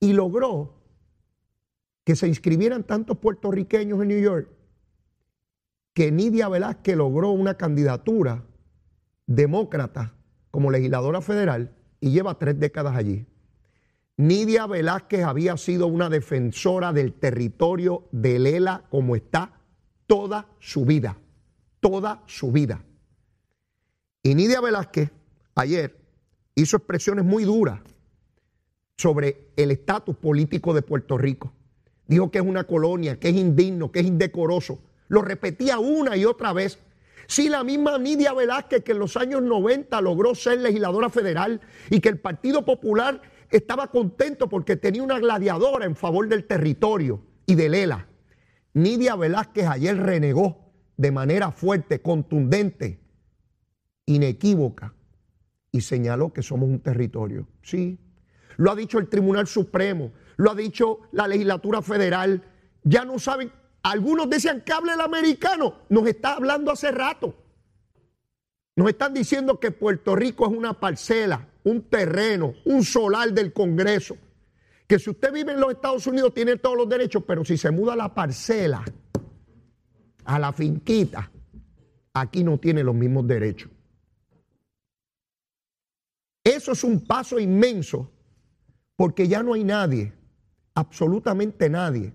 Y 0.00 0.12
logró 0.12 0.74
que 2.04 2.16
se 2.16 2.26
inscribieran 2.26 2.84
tantos 2.84 3.18
puertorriqueños 3.18 4.00
en 4.00 4.08
New 4.08 4.20
York 4.20 4.48
que 5.92 6.10
Nidia 6.12 6.48
Velázquez 6.48 6.96
logró 6.96 7.30
una 7.30 7.54
candidatura 7.54 8.44
demócrata 9.26 10.14
como 10.50 10.70
legisladora 10.70 11.20
federal 11.20 11.74
y 12.00 12.10
lleva 12.10 12.38
tres 12.38 12.58
décadas 12.58 12.96
allí. 12.96 13.26
Nidia 14.18 14.66
Velázquez 14.66 15.22
había 15.22 15.56
sido 15.56 15.86
una 15.86 16.08
defensora 16.08 16.92
del 16.92 17.12
territorio 17.12 18.08
de 18.10 18.40
Lela 18.40 18.82
como 18.90 19.14
está 19.14 19.60
toda 20.08 20.48
su 20.58 20.84
vida, 20.84 21.16
toda 21.78 22.24
su 22.26 22.50
vida. 22.50 22.84
Y 24.24 24.34
Nidia 24.34 24.60
Velázquez 24.60 25.12
ayer 25.54 25.96
hizo 26.56 26.76
expresiones 26.76 27.24
muy 27.24 27.44
duras 27.44 27.80
sobre 28.96 29.52
el 29.56 29.70
estatus 29.70 30.16
político 30.16 30.74
de 30.74 30.82
Puerto 30.82 31.16
Rico. 31.16 31.52
Dijo 32.08 32.32
que 32.32 32.38
es 32.38 32.44
una 32.44 32.64
colonia, 32.64 33.20
que 33.20 33.28
es 33.28 33.36
indigno, 33.36 33.92
que 33.92 34.00
es 34.00 34.06
indecoroso. 34.06 34.82
Lo 35.06 35.22
repetía 35.22 35.78
una 35.78 36.16
y 36.16 36.24
otra 36.24 36.52
vez. 36.52 36.80
Si 37.28 37.48
la 37.48 37.62
misma 37.62 37.96
Nidia 37.98 38.32
Velázquez 38.32 38.82
que 38.82 38.92
en 38.92 38.98
los 38.98 39.16
años 39.16 39.42
90 39.42 40.00
logró 40.00 40.34
ser 40.34 40.58
legisladora 40.58 41.08
federal 41.08 41.60
y 41.88 42.00
que 42.00 42.08
el 42.08 42.18
Partido 42.18 42.64
Popular 42.64 43.22
estaba 43.50 43.90
contento 43.90 44.48
porque 44.48 44.76
tenía 44.76 45.02
una 45.02 45.18
gladiadora 45.18 45.86
en 45.86 45.96
favor 45.96 46.28
del 46.28 46.46
territorio 46.46 47.22
y 47.46 47.54
de 47.54 47.68
Lela. 47.68 48.08
Nidia 48.74 49.16
Velázquez 49.16 49.66
ayer 49.66 49.96
renegó 49.96 50.72
de 50.96 51.10
manera 51.10 51.50
fuerte, 51.50 52.02
contundente, 52.02 53.00
inequívoca 54.06 54.94
y 55.72 55.80
señaló 55.80 56.32
que 56.32 56.42
somos 56.42 56.68
un 56.68 56.80
territorio. 56.80 57.48
Sí, 57.62 57.98
lo 58.56 58.70
ha 58.70 58.74
dicho 58.74 58.98
el 58.98 59.08
Tribunal 59.08 59.46
Supremo, 59.46 60.12
lo 60.36 60.50
ha 60.50 60.54
dicho 60.54 61.00
la 61.12 61.28
legislatura 61.28 61.82
federal. 61.82 62.42
Ya 62.82 63.04
no 63.04 63.18
saben, 63.18 63.52
algunos 63.82 64.28
decían 64.28 64.62
que 64.62 64.72
hable 64.72 64.92
el 64.92 65.00
americano, 65.00 65.82
nos 65.88 66.06
está 66.06 66.34
hablando 66.34 66.72
hace 66.72 66.90
rato. 66.90 67.34
Nos 68.76 68.88
están 68.88 69.14
diciendo 69.14 69.58
que 69.58 69.70
Puerto 69.70 70.14
Rico 70.14 70.46
es 70.46 70.56
una 70.56 70.78
parcela, 70.78 71.47
un 71.64 71.82
terreno, 71.88 72.54
un 72.64 72.84
solar 72.84 73.32
del 73.32 73.52
Congreso. 73.52 74.16
Que 74.86 74.98
si 74.98 75.10
usted 75.10 75.32
vive 75.32 75.52
en 75.52 75.60
los 75.60 75.70
Estados 75.70 76.06
Unidos 76.06 76.32
tiene 76.32 76.56
todos 76.56 76.76
los 76.76 76.88
derechos, 76.88 77.22
pero 77.26 77.44
si 77.44 77.56
se 77.56 77.70
muda 77.70 77.92
a 77.92 77.96
la 77.96 78.14
parcela, 78.14 78.84
a 80.24 80.38
la 80.38 80.52
finquita, 80.52 81.30
aquí 82.14 82.42
no 82.42 82.58
tiene 82.58 82.82
los 82.82 82.94
mismos 82.94 83.26
derechos. 83.26 83.70
Eso 86.42 86.72
es 86.72 86.84
un 86.84 87.06
paso 87.06 87.38
inmenso 87.38 88.10
porque 88.96 89.28
ya 89.28 89.42
no 89.42 89.52
hay 89.52 89.64
nadie, 89.64 90.14
absolutamente 90.74 91.68
nadie, 91.68 92.14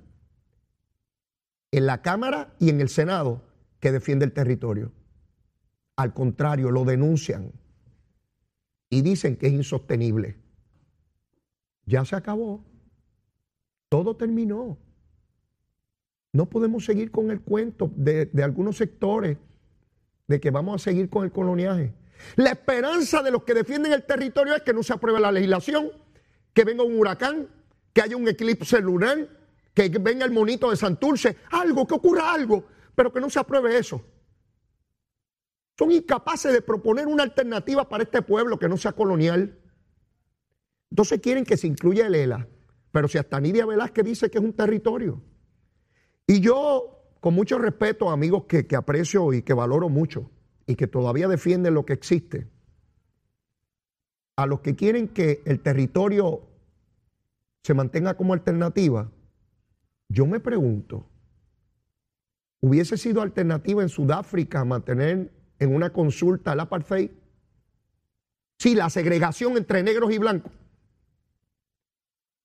en 1.71 1.85
la 1.85 2.01
Cámara 2.01 2.55
y 2.59 2.69
en 2.69 2.81
el 2.81 2.89
Senado 2.89 3.41
que 3.79 3.91
defiende 3.91 4.25
el 4.25 4.33
territorio. 4.33 4.91
Al 5.95 6.13
contrario, 6.13 6.71
lo 6.71 6.85
denuncian 6.85 7.51
y 8.93 9.01
dicen 9.01 9.35
que 9.35 9.47
es 9.47 9.53
insostenible. 9.53 10.37
Ya 11.85 12.05
se 12.05 12.15
acabó. 12.15 12.63
Todo 13.89 14.15
terminó. 14.15 14.77
No 16.31 16.47
podemos 16.47 16.85
seguir 16.85 17.09
con 17.09 17.31
el 17.31 17.41
cuento 17.41 17.91
de, 17.95 18.27
de 18.27 18.43
algunos 18.43 18.77
sectores 18.77 19.37
de 20.27 20.39
que 20.39 20.51
vamos 20.51 20.75
a 20.75 20.83
seguir 20.83 21.09
con 21.09 21.23
el 21.23 21.31
coloniaje. 21.31 21.93
La 22.35 22.51
esperanza 22.51 23.23
de 23.23 23.31
los 23.31 23.43
que 23.43 23.55
defienden 23.55 23.93
el 23.93 24.03
territorio 24.03 24.55
es 24.55 24.61
que 24.61 24.73
no 24.73 24.83
se 24.83 24.93
apruebe 24.93 25.19
la 25.19 25.31
legislación, 25.31 25.91
que 26.53 26.63
venga 26.63 26.83
un 26.83 26.97
huracán, 26.97 27.47
que 27.93 28.01
haya 28.01 28.15
un 28.15 28.27
eclipse 28.27 28.79
lunar, 28.79 29.27
que 29.73 29.89
venga 29.89 30.25
el 30.25 30.31
monito 30.31 30.69
de 30.69 30.77
Santurce, 30.77 31.37
algo, 31.49 31.87
que 31.87 31.95
ocurra 31.95 32.31
algo, 32.31 32.63
pero 32.93 33.11
que 33.11 33.19
no 33.19 33.29
se 33.29 33.39
apruebe 33.39 33.75
eso. 33.75 34.05
Son 35.77 35.91
incapaces 35.91 36.53
de 36.53 36.61
proponer 36.61 37.07
una 37.07 37.23
alternativa 37.23 37.89
para 37.89 38.03
este 38.03 38.21
pueblo 38.21 38.59
que 38.59 38.69
no 38.69 38.77
sea 38.77 38.91
colonial. 38.91 39.59
Entonces 40.91 41.19
quieren 41.19 41.45
que 41.45 41.57
se 41.57 41.67
incluya 41.67 42.07
el 42.07 42.15
ELA, 42.15 42.47
pero 42.91 43.07
si 43.07 43.17
hasta 43.17 43.39
Nidia 43.39 43.65
Velázquez 43.65 44.05
dice 44.05 44.29
que 44.29 44.37
es 44.37 44.43
un 44.43 44.53
territorio. 44.53 45.21
Y 46.27 46.39
yo, 46.39 47.09
con 47.19 47.33
mucho 47.33 47.57
respeto, 47.57 48.11
amigos 48.11 48.45
que, 48.45 48.67
que 48.67 48.75
aprecio 48.75 49.33
y 49.33 49.41
que 49.41 49.53
valoro 49.53 49.89
mucho, 49.89 50.29
y 50.67 50.75
que 50.75 50.87
todavía 50.87 51.27
defienden 51.27 51.73
lo 51.73 51.85
que 51.85 51.93
existe, 51.93 52.47
a 54.35 54.45
los 54.45 54.61
que 54.61 54.75
quieren 54.75 55.07
que 55.07 55.41
el 55.45 55.59
territorio 55.59 56.41
se 57.63 57.73
mantenga 57.73 58.15
como 58.15 58.33
alternativa, 58.33 59.11
yo 60.09 60.25
me 60.25 60.39
pregunto, 60.39 61.07
¿hubiese 62.61 62.97
sido 62.97 63.21
alternativa 63.21 63.81
en 63.81 63.89
Sudáfrica 63.89 64.63
mantener 64.65 65.31
en 65.63 65.75
una 65.75 65.91
consulta 65.91 66.55
la 66.55 66.63
apartheid? 66.63 67.11
Sí, 68.59 68.75
la 68.75 68.89
segregación 68.89 69.57
entre 69.57 69.83
negros 69.83 70.11
y 70.13 70.17
blancos. 70.17 70.51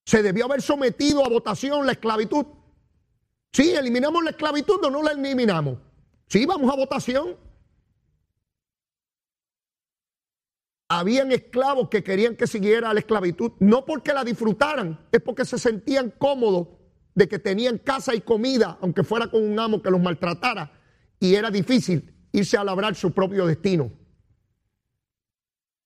¿Se 0.05 0.23
debió 0.23 0.47
haber 0.47 0.63
sometido 0.63 1.25
a 1.25 1.29
votación 1.29 1.85
la 1.85 1.93
esclavitud? 1.93 2.47
Sí, 3.53 3.73
eliminamos 3.73 4.25
la 4.25 4.31
esclavitud 4.31 4.83
o 4.85 4.91
no 4.91 5.03
la 5.03 5.13
eliminamos. 5.13 5.79
Sí, 6.27 6.47
vamos 6.47 6.73
a 6.73 6.77
votación. 6.77 7.37
habían 10.89 11.31
esclavos 11.33 11.89
que 11.89 12.03
querían 12.03 12.35
que 12.35 12.47
siguiera 12.47 12.93
la 12.95 13.01
esclavitud, 13.01 13.53
no 13.61 13.85
porque 13.85 14.13
la 14.13 14.25
disfrutaran, 14.25 14.99
es 15.13 15.21
porque 15.21 15.45
se 15.45 15.59
sentían 15.59 16.11
cómodos 16.17 16.69
de 17.15 17.29
que 17.29 17.39
tenían 17.39 17.79
casa 17.79 18.15
y 18.15 18.23
comida, 18.23 18.79
aunque 18.81 19.05
fuera 19.05 19.27
con 19.27 19.43
un 19.43 19.59
amo 19.61 19.83
que 19.83 19.91
los 19.91 20.01
maltratara, 20.01 20.73
y 21.21 21.35
era 21.35 21.51
difícil 21.51 22.15
irse 22.33 22.57
a 22.57 22.65
labrar 22.65 22.95
su 22.95 23.13
propio 23.13 23.47
destino. 23.47 23.91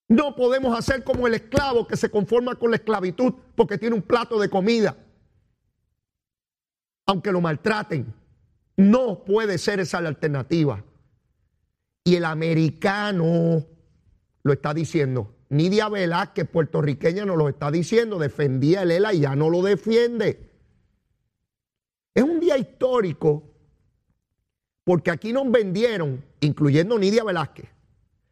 No 0.08 0.37
podemos 0.37 0.78
hacer 0.78 1.04
como 1.04 1.26
el 1.26 1.34
esclavo 1.34 1.87
que 1.87 1.96
se 1.96 2.11
conforma 2.11 2.54
con 2.56 2.70
la 2.70 2.76
esclavitud 2.76 3.32
porque 3.54 3.78
tiene 3.78 3.94
un 3.94 4.02
plato 4.02 4.38
de 4.38 4.50
comida, 4.50 4.96
aunque 7.06 7.32
lo 7.32 7.40
maltraten. 7.40 8.12
No 8.76 9.25
puede 9.25 9.58
ser 9.58 9.80
esa 9.80 10.00
la 10.00 10.08
alternativa. 10.08 10.84
Y 12.04 12.16
el 12.16 12.25
americano 12.25 13.64
lo 14.42 14.52
está 14.52 14.75
diciendo. 14.75 15.37
Nidia 15.50 15.88
Velázquez, 15.88 16.49
puertorriqueña, 16.49 17.25
nos 17.25 17.37
lo 17.37 17.49
está 17.49 17.70
diciendo. 17.70 18.18
Defendía 18.18 18.82
el 18.82 18.90
ELA 18.90 19.14
y 19.14 19.20
ya 19.20 19.37
no 19.37 19.50
lo 19.50 19.62
defiende. 19.62 20.50
Es 22.14 22.22
un 22.22 22.40
día 22.40 22.58
histórico 22.58 23.51
porque 24.84 25.10
aquí 25.10 25.32
nos 25.32 25.50
vendieron, 25.50 26.24
incluyendo 26.40 26.98
Nidia 26.98 27.24
Velázquez, 27.24 27.68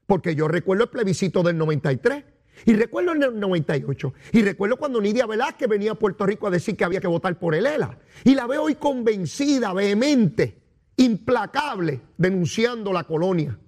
porque 0.07 0.35
yo 0.35 0.49
recuerdo 0.49 0.85
el 0.85 0.91
plebiscito 0.91 1.43
del 1.43 1.57
93 1.57 2.25
y 2.67 2.75
recuerdo 2.75 3.13
el 3.13 3.41
98 3.41 4.13
y 4.33 4.43
recuerdo 4.43 4.77
cuando 4.77 5.01
Nidia 5.01 5.27
Velázquez 5.27 5.69
venía 5.69 5.93
a 5.93 5.95
Puerto 5.95 6.27
Rico 6.27 6.47
a 6.47 6.51
decir 6.51 6.77
que 6.77 6.85
había 6.85 7.01
que 7.01 7.07
votar 7.07 7.39
por 7.39 7.55
el 7.55 7.67
ELA 7.67 7.99
y 8.25 8.35
la 8.35 8.47
veo 8.47 8.65
hoy 8.65 8.75
convencida, 8.75 9.73
vehemente 9.73 10.61
implacable 10.97 12.03
denunciando 12.19 12.93
la 12.93 13.05
colonia. 13.05 13.59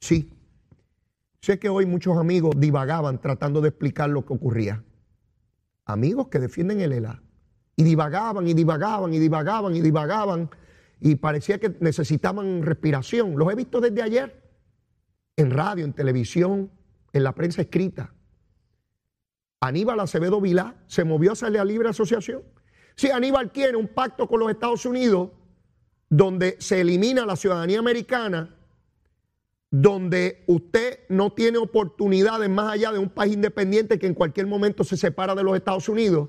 Sí, 0.00 0.32
sé 1.40 1.58
que 1.58 1.68
hoy 1.68 1.86
muchos 1.86 2.16
amigos 2.16 2.54
divagaban 2.58 3.20
tratando 3.20 3.60
de 3.60 3.68
explicar 3.68 4.10
lo 4.10 4.24
que 4.26 4.32
ocurría. 4.32 4.82
Amigos 5.84 6.28
que 6.28 6.38
defienden 6.38 6.80
el 6.80 6.92
ELA. 6.92 7.22
Y 7.74 7.84
divagaban 7.84 8.46
y 8.46 8.54
divagaban 8.54 9.14
y 9.14 9.18
divagaban 9.18 9.74
y 9.74 9.80
divagaban 9.80 10.50
y 11.02 11.16
parecía 11.16 11.58
que 11.58 11.76
necesitaban 11.80 12.62
respiración. 12.62 13.34
Los 13.36 13.50
he 13.52 13.56
visto 13.56 13.80
desde 13.80 14.02
ayer 14.02 14.40
en 15.36 15.50
radio, 15.50 15.84
en 15.84 15.92
televisión, 15.92 16.70
en 17.12 17.24
la 17.24 17.34
prensa 17.34 17.62
escrita. 17.62 18.14
Aníbal 19.60 19.98
Acevedo 19.98 20.40
Vilá 20.40 20.76
se 20.86 21.04
movió 21.04 21.32
hacia 21.32 21.50
la 21.50 21.64
libre 21.64 21.88
asociación. 21.88 22.42
Si 22.94 23.10
Aníbal 23.10 23.50
quiere 23.50 23.76
un 23.76 23.88
pacto 23.88 24.28
con 24.28 24.40
los 24.40 24.50
Estados 24.50 24.86
Unidos 24.86 25.30
donde 26.08 26.56
se 26.60 26.80
elimina 26.80 27.26
la 27.26 27.34
ciudadanía 27.34 27.80
americana, 27.80 28.54
donde 29.70 30.44
usted 30.46 31.00
no 31.08 31.32
tiene 31.32 31.58
oportunidades 31.58 32.48
más 32.48 32.72
allá 32.72 32.92
de 32.92 32.98
un 32.98 33.08
país 33.08 33.34
independiente 33.34 33.98
que 33.98 34.06
en 34.06 34.14
cualquier 34.14 34.46
momento 34.46 34.84
se 34.84 34.96
separa 34.96 35.34
de 35.34 35.42
los 35.42 35.56
Estados 35.56 35.88
Unidos, 35.88 36.28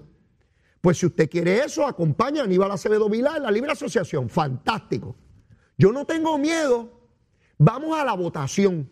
pues 0.83 0.97
si 0.97 1.05
usted 1.05 1.29
quiere 1.29 1.63
eso, 1.63 1.87
acompaña 1.87 2.41
a 2.41 2.43
Aníbal 2.43 2.69
Acevedo 2.69 3.07
Vilá 3.07 3.37
en 3.37 3.43
la 3.43 3.51
libre 3.51 3.71
asociación. 3.71 4.27
Fantástico. 4.27 5.15
Yo 5.77 5.93
no 5.93 6.03
tengo 6.05 6.37
miedo. 6.37 7.07
Vamos 7.57 7.97
a 7.97 8.03
la 8.03 8.11
votación. 8.11 8.89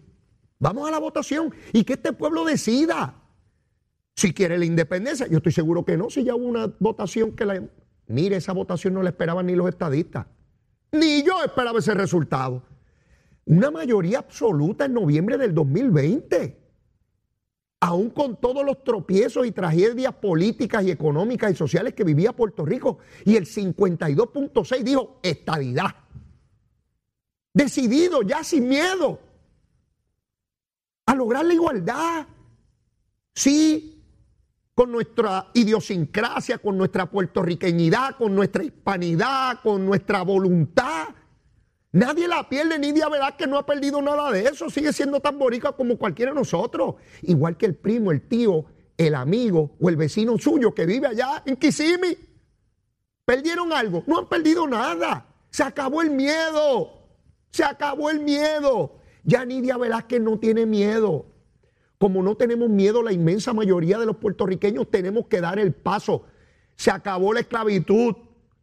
Vamos 0.57 0.87
a 0.87 0.91
la 0.91 0.99
votación 0.99 1.53
y 1.73 1.83
que 1.83 1.93
este 1.93 2.13
pueblo 2.13 2.45
decida 2.45 3.21
si 4.15 4.33
quiere 4.33 4.57
la 4.57 4.63
independencia. 4.63 5.27
Yo 5.27 5.39
estoy 5.39 5.51
seguro 5.51 5.83
que 5.83 5.97
no, 5.97 6.09
si 6.09 6.23
ya 6.23 6.33
hubo 6.33 6.45
una 6.45 6.73
votación 6.79 7.35
que 7.35 7.43
la... 7.43 7.61
Mire, 8.07 8.37
esa 8.37 8.53
votación 8.53 8.93
no 8.93 9.03
la 9.03 9.09
esperaban 9.09 9.47
ni 9.47 9.55
los 9.55 9.67
estadistas. 9.67 10.27
Ni 10.93 11.23
yo 11.23 11.43
esperaba 11.43 11.79
ese 11.79 11.93
resultado. 11.93 12.63
Una 13.43 13.69
mayoría 13.69 14.19
absoluta 14.19 14.85
en 14.85 14.93
noviembre 14.93 15.37
del 15.37 15.53
2020. 15.53 16.57
Aún 17.81 18.11
con 18.11 18.37
todos 18.37 18.63
los 18.63 18.83
tropiezos 18.83 19.45
y 19.45 19.51
tragedias 19.51 20.13
políticas 20.13 20.83
y 20.83 20.91
económicas 20.91 21.51
y 21.51 21.55
sociales 21.55 21.93
que 21.93 22.03
vivía 22.03 22.31
Puerto 22.31 22.63
Rico. 22.63 22.99
Y 23.25 23.35
el 23.35 23.45
52.6 23.45 24.83
dijo 24.83 25.19
estadidad. 25.23 25.95
Decidido, 27.53 28.21
ya 28.21 28.43
sin 28.43 28.69
miedo 28.69 29.19
a 31.05 31.15
lograr 31.15 31.45
la 31.45 31.53
igualdad. 31.53 32.27
Sí, 33.33 34.01
con 34.73 34.91
nuestra 34.91 35.49
idiosincrasia, 35.53 36.59
con 36.59 36.77
nuestra 36.77 37.09
puertorriqueñidad, 37.09 38.15
con 38.15 38.33
nuestra 38.33 38.63
hispanidad, 38.63 39.59
con 39.61 39.85
nuestra 39.85 40.21
voluntad. 40.21 41.09
Nadie 41.93 42.27
la 42.27 42.47
pierde, 42.47 42.79
Nidia 42.79 43.07
que 43.37 43.47
no 43.47 43.57
ha 43.57 43.65
perdido 43.65 44.01
nada 44.01 44.31
de 44.31 44.43
eso, 44.43 44.69
sigue 44.69 44.93
siendo 44.93 45.19
tan 45.19 45.37
borica 45.37 45.73
como 45.73 45.97
cualquiera 45.97 46.31
de 46.31 46.39
nosotros. 46.39 46.95
Igual 47.21 47.57
que 47.57 47.65
el 47.65 47.75
primo, 47.75 48.11
el 48.11 48.21
tío, 48.21 48.65
el 48.97 49.15
amigo 49.15 49.71
o 49.79 49.89
el 49.89 49.97
vecino 49.97 50.37
suyo 50.37 50.73
que 50.73 50.85
vive 50.85 51.07
allá 51.07 51.43
en 51.45 51.57
Kissimmee. 51.57 52.17
¿Perdieron 53.25 53.73
algo? 53.73 54.03
No 54.07 54.19
han 54.19 54.29
perdido 54.29 54.67
nada. 54.67 55.25
Se 55.49 55.63
acabó 55.63 56.01
el 56.01 56.11
miedo. 56.11 56.91
Se 57.49 57.63
acabó 57.63 58.09
el 58.09 58.21
miedo. 58.21 58.95
Ya 59.23 59.45
Nidia 59.45 59.77
Velázquez 59.77 60.21
no 60.21 60.39
tiene 60.39 60.65
miedo. 60.65 61.25
Como 61.97 62.23
no 62.23 62.35
tenemos 62.35 62.69
miedo 62.69 63.03
la 63.03 63.11
inmensa 63.11 63.53
mayoría 63.53 63.99
de 63.99 64.05
los 64.05 64.15
puertorriqueños, 64.15 64.89
tenemos 64.89 65.27
que 65.27 65.41
dar 65.41 65.59
el 65.59 65.73
paso. 65.73 66.23
Se 66.75 66.89
acabó 66.89 67.33
la 67.33 67.41
esclavitud. 67.41 68.15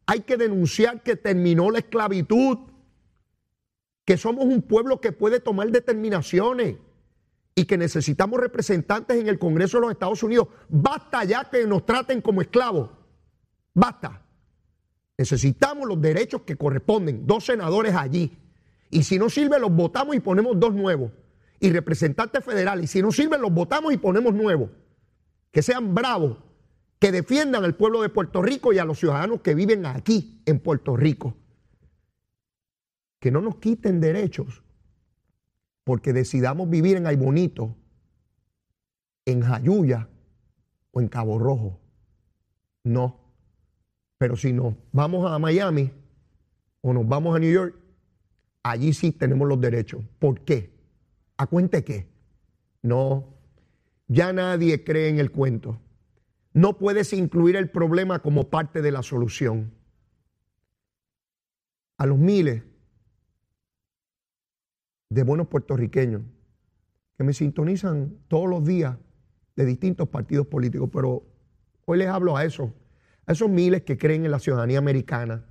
Hay 0.06 0.20
que 0.20 0.37
denunciar 0.37 1.02
que 1.02 1.14
terminó 1.14 1.70
la 1.70 1.78
esclavitud. 1.78 2.58
Que 4.08 4.16
somos 4.16 4.46
un 4.46 4.62
pueblo 4.62 5.02
que 5.02 5.12
puede 5.12 5.38
tomar 5.38 5.70
determinaciones 5.70 6.78
y 7.54 7.66
que 7.66 7.76
necesitamos 7.76 8.40
representantes 8.40 9.18
en 9.18 9.28
el 9.28 9.38
Congreso 9.38 9.76
de 9.76 9.82
los 9.82 9.90
Estados 9.90 10.23
Unidos. 10.23 10.49
Basta 10.71 11.25
ya 11.25 11.44
que 11.50 11.66
nos 11.66 11.84
traten 11.84 12.23
como 12.23 12.40
esclavos. 12.40 12.88
Basta. 13.75 14.23
Necesitamos 15.18 15.86
los 15.86 16.00
derechos 16.00 16.42
que 16.47 16.56
corresponden. 16.56 17.26
Dos 17.26 17.44
senadores 17.44 17.94
allí 17.94 18.32
y 18.90 19.02
si 19.02 19.18
no 19.18 19.28
sirve, 19.28 19.58
los 19.58 19.71
votamos 19.71 20.16
y 20.16 20.21
ponemos 20.21 20.58
dos 20.58 20.75
nuevos. 20.75 21.12
Y 21.60 21.71
representantes 21.71 22.42
federales. 22.42 22.84
Y 22.84 22.86
si 22.86 23.02
no 23.02 23.12
sirven, 23.12 23.42
los 23.42 23.52
votamos 23.52 23.92
y 23.92 23.99
ponemos 23.99 24.32
nuevos. 24.32 24.71
Que 25.50 25.62
sean 25.62 25.94
bravos, 25.94 26.38
que 26.99 27.12
defiendan 27.12 27.64
al 27.64 27.75
pueblo 27.75 28.00
de 28.00 28.08
Puerto 28.08 28.40
Rico 28.40 28.73
y 28.73 28.78
a 28.78 28.84
los 28.84 28.99
ciudadanos 28.99 29.40
que 29.42 29.54
viven 29.54 29.84
aquí 29.86 30.42
en 30.47 30.60
Puerto 30.60 30.97
Rico. 30.97 31.34
Que 33.19 33.31
no 33.31 33.41
nos 33.41 33.57
quiten 33.57 34.00
derechos 34.00 34.63
porque 35.85 36.13
decidamos 36.13 36.69
vivir 36.69 36.99
en 36.99 37.07
Aybonito, 37.07 37.75
en 39.25 39.41
Jayuya 39.41 40.09
o 40.91 41.00
en 41.00 41.09
Cabo 41.09 41.39
Rojo. 41.39 41.81
No. 42.85 43.21
Pero 44.19 44.37
si 44.37 44.52
nos 44.52 44.75
vamos 44.93 45.31
a 45.31 45.39
Miami 45.39 45.91
o 46.83 46.93
nos 46.93 47.09
vamos 47.09 47.35
a 47.35 47.39
New 47.39 47.50
York, 47.50 47.75
allí 48.63 48.93
sí 48.93 49.13
tenemos 49.13 49.49
los 49.49 49.61
derechos. 49.61 50.04
¿Por 50.19 50.43
qué? 50.43 50.75
¿A 51.39 51.47
cuente 51.47 51.85
qué? 51.85 52.07
No, 52.83 53.39
ya 54.09 54.33
nadie 54.33 54.85
cree 54.85 55.09
en 55.09 55.19
el 55.19 55.31
cuento. 55.31 55.81
No 56.52 56.76
puedes 56.76 57.13
incluir 57.13 57.57
el 57.57 57.71
problema 57.71 58.21
como 58.21 58.50
parte 58.50 58.83
de 58.83 58.93
la 58.93 59.02
solución. 59.02 59.73
A 61.97 62.07
los 62.07 62.19
miles 62.19 62.63
de 65.10 65.23
buenos 65.23 65.49
puertorriqueños 65.49 66.23
que 67.16 67.25
me 67.25 67.32
sintonizan 67.32 68.16
todos 68.28 68.49
los 68.49 68.64
días 68.64 68.97
de 69.56 69.64
distintos 69.64 70.08
partidos 70.08 70.47
políticos, 70.47 70.88
pero 70.92 71.25
hoy 71.84 71.99
les 71.99 72.08
hablo 72.08 72.36
a 72.36 72.44
esos, 72.44 72.71
a 73.26 73.32
esos 73.32 73.50
miles 73.50 73.82
que 73.82 73.99
creen 73.99 74.25
en 74.25 74.30
la 74.30 74.38
ciudadanía 74.38 74.78
americana, 74.78 75.44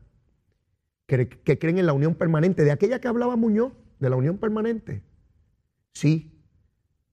que, 1.07 1.27
creen 1.59 1.77
en 1.77 1.85
la 1.85 1.93
unión 1.93 2.15
permanente, 2.15 2.63
de 2.63 2.71
aquella 2.71 2.99
que 2.99 3.07
hablaba 3.07 3.35
Muñoz, 3.35 3.73
de 3.99 4.09
la 4.09 4.15
unión 4.15 4.37
permanente. 4.37 5.03
Sí, 5.93 6.41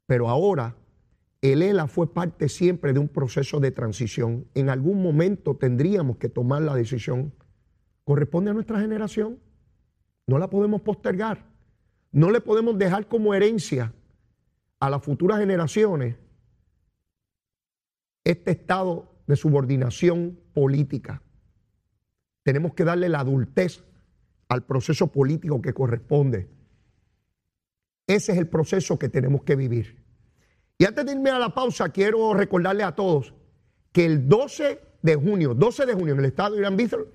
pero 0.07 0.29
ahora 0.29 0.77
el 1.41 1.63
ELA 1.63 1.89
fue 1.89 2.13
parte 2.13 2.49
siempre 2.49 2.93
de 2.93 3.01
un 3.01 3.09
proceso 3.09 3.61
de 3.61 3.71
transición. 3.71 4.47
En 4.55 4.69
algún 4.69 5.03
momento 5.03 5.57
tendríamos 5.57 6.19
que 6.19 6.29
tomar 6.29 6.63
la 6.63 6.75
decisión. 6.75 7.35
Corresponde 8.05 8.51
a 8.51 8.55
nuestra 8.55 8.81
generación. 8.81 9.39
No 10.27 10.39
la 10.39 10.49
podemos 10.49 10.83
postergar. 10.83 11.54
No 12.15 12.31
le 12.31 12.41
podemos 12.41 12.79
dejar 12.79 13.09
como 13.09 13.35
herencia 13.35 13.93
a 14.79 14.89
las 14.89 15.03
futuras 15.03 15.41
generaciones 15.41 16.15
este 18.23 18.53
estado 18.53 19.11
de 19.27 19.35
subordinación 19.35 20.39
política. 20.55 21.23
Tenemos 22.45 22.73
que 22.75 22.85
darle 22.85 23.09
la 23.09 23.19
adultez 23.19 23.83
al 24.49 24.65
proceso 24.65 25.09
político 25.09 25.61
que 25.61 25.75
corresponde. 25.75 26.49
Ese 28.07 28.31
es 28.31 28.39
el 28.39 28.47
proceso 28.47 28.97
que 28.97 29.09
tenemos 29.09 29.43
que 29.43 29.57
vivir. 29.57 30.01
Y 30.79 30.85
antes 30.85 31.05
de 31.05 31.13
irme 31.13 31.31
a 31.31 31.41
la 31.41 31.53
pausa, 31.53 31.89
quiero 31.89 32.33
recordarle 32.33 32.85
a 32.85 32.95
todos 32.95 33.35
que 33.91 34.07
el 34.07 34.29
12 34.29 34.81
de 35.03 35.17
junio, 35.17 35.53
12 35.53 35.85
de 35.85 35.95
junio 35.95 36.13
en 36.13 36.21
el 36.21 36.27
estado 36.27 36.55
de 36.55 36.61
Irán 36.61 36.77
Bithor, 36.77 37.11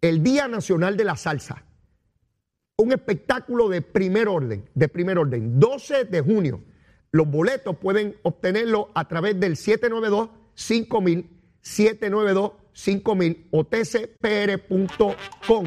el 0.00 0.22
Día 0.22 0.46
Nacional 0.46 0.96
de 0.96 1.02
la 1.02 1.16
Salsa, 1.16 1.64
un 2.78 2.92
espectáculo 2.92 3.68
de 3.68 3.82
primer 3.82 4.28
orden, 4.28 4.68
de 4.74 4.88
primer 4.88 5.18
orden, 5.18 5.58
12 5.58 6.04
de 6.04 6.20
junio. 6.20 6.62
Los 7.10 7.28
boletos 7.28 7.76
pueden 7.76 8.16
obtenerlo 8.22 8.90
a 8.94 9.08
través 9.08 9.38
del 9.40 9.56
792 9.56 10.30
5000 10.54 11.28
792 11.60 12.52
5000 12.72 13.48
o 13.50 13.64
tcpr.com. 13.64 15.64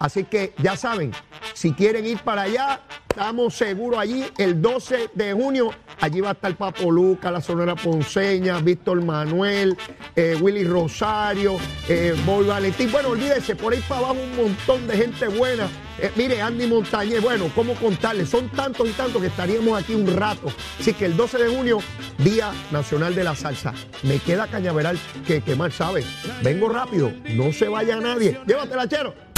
Así 0.00 0.24
que 0.24 0.54
ya 0.62 0.76
saben, 0.78 1.12
si 1.52 1.74
quieren 1.74 2.06
ir 2.06 2.18
para 2.20 2.42
allá, 2.42 2.80
estamos 3.06 3.54
seguros 3.54 4.00
allí 4.00 4.24
el 4.38 4.62
12 4.62 5.10
de 5.12 5.34
junio. 5.34 5.72
Allí 6.00 6.22
va 6.22 6.30
a 6.30 6.32
estar 6.32 6.56
Papo 6.56 6.90
Luca, 6.90 7.30
la 7.30 7.42
Sonora 7.42 7.76
Ponceña, 7.76 8.60
Víctor 8.60 9.04
Manuel, 9.04 9.76
eh, 10.16 10.38
Willy 10.40 10.64
Rosario, 10.64 11.58
eh, 11.86 12.16
Boy 12.24 12.46
Valentín. 12.46 12.90
Bueno, 12.90 13.10
olvídense, 13.10 13.54
por 13.54 13.74
ahí 13.74 13.84
para 13.86 14.06
abajo 14.06 14.14
un 14.14 14.36
montón 14.36 14.86
de 14.86 14.96
gente 14.96 15.28
buena. 15.28 15.68
Eh, 15.98 16.10
mire, 16.16 16.40
Andy 16.40 16.66
Montañez, 16.66 17.20
bueno, 17.20 17.50
¿cómo 17.54 17.74
contarles? 17.74 18.30
Son 18.30 18.48
tantos 18.48 18.88
y 18.88 18.92
tantos 18.92 19.20
que 19.20 19.28
estaríamos 19.28 19.78
aquí 19.78 19.94
un 19.94 20.06
rato. 20.16 20.50
Así 20.80 20.94
que 20.94 21.04
el 21.04 21.14
12 21.14 21.36
de 21.36 21.54
junio, 21.54 21.80
Día 22.16 22.52
Nacional 22.70 23.14
de 23.14 23.24
la 23.24 23.36
Salsa. 23.36 23.74
Me 24.04 24.18
queda 24.18 24.46
cañaveral 24.46 24.98
que, 25.26 25.42
que 25.42 25.56
mal 25.56 25.72
sabe. 25.72 26.04
Vengo 26.42 26.70
rápido, 26.70 27.12
no 27.34 27.52
se 27.52 27.68
vaya 27.68 27.96
nadie. 27.96 28.40
Llévatela, 28.46 28.88
chero. 28.88 29.29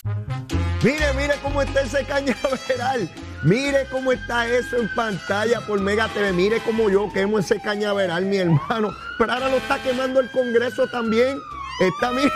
Mire, 0.82 1.12
mire 1.14 1.34
cómo 1.40 1.62
está 1.62 1.82
ese 1.82 2.04
cañaveral. 2.04 3.08
Mire 3.44 3.86
cómo 3.92 4.10
está 4.10 4.48
eso 4.48 4.78
en 4.78 4.92
pantalla 4.96 5.60
por 5.60 5.80
Mega 5.80 6.08
TV. 6.08 6.32
Mire 6.32 6.60
cómo 6.64 6.90
yo 6.90 7.08
quemo 7.12 7.38
ese 7.38 7.60
cañaveral, 7.60 8.24
mi 8.24 8.38
hermano. 8.38 8.92
Pero 9.16 9.32
ahora 9.32 9.48
lo 9.48 9.58
está 9.58 9.80
quemando 9.80 10.18
el 10.18 10.28
Congreso 10.32 10.88
también. 10.88 11.40
Está, 11.80 12.10
mire, 12.10 12.32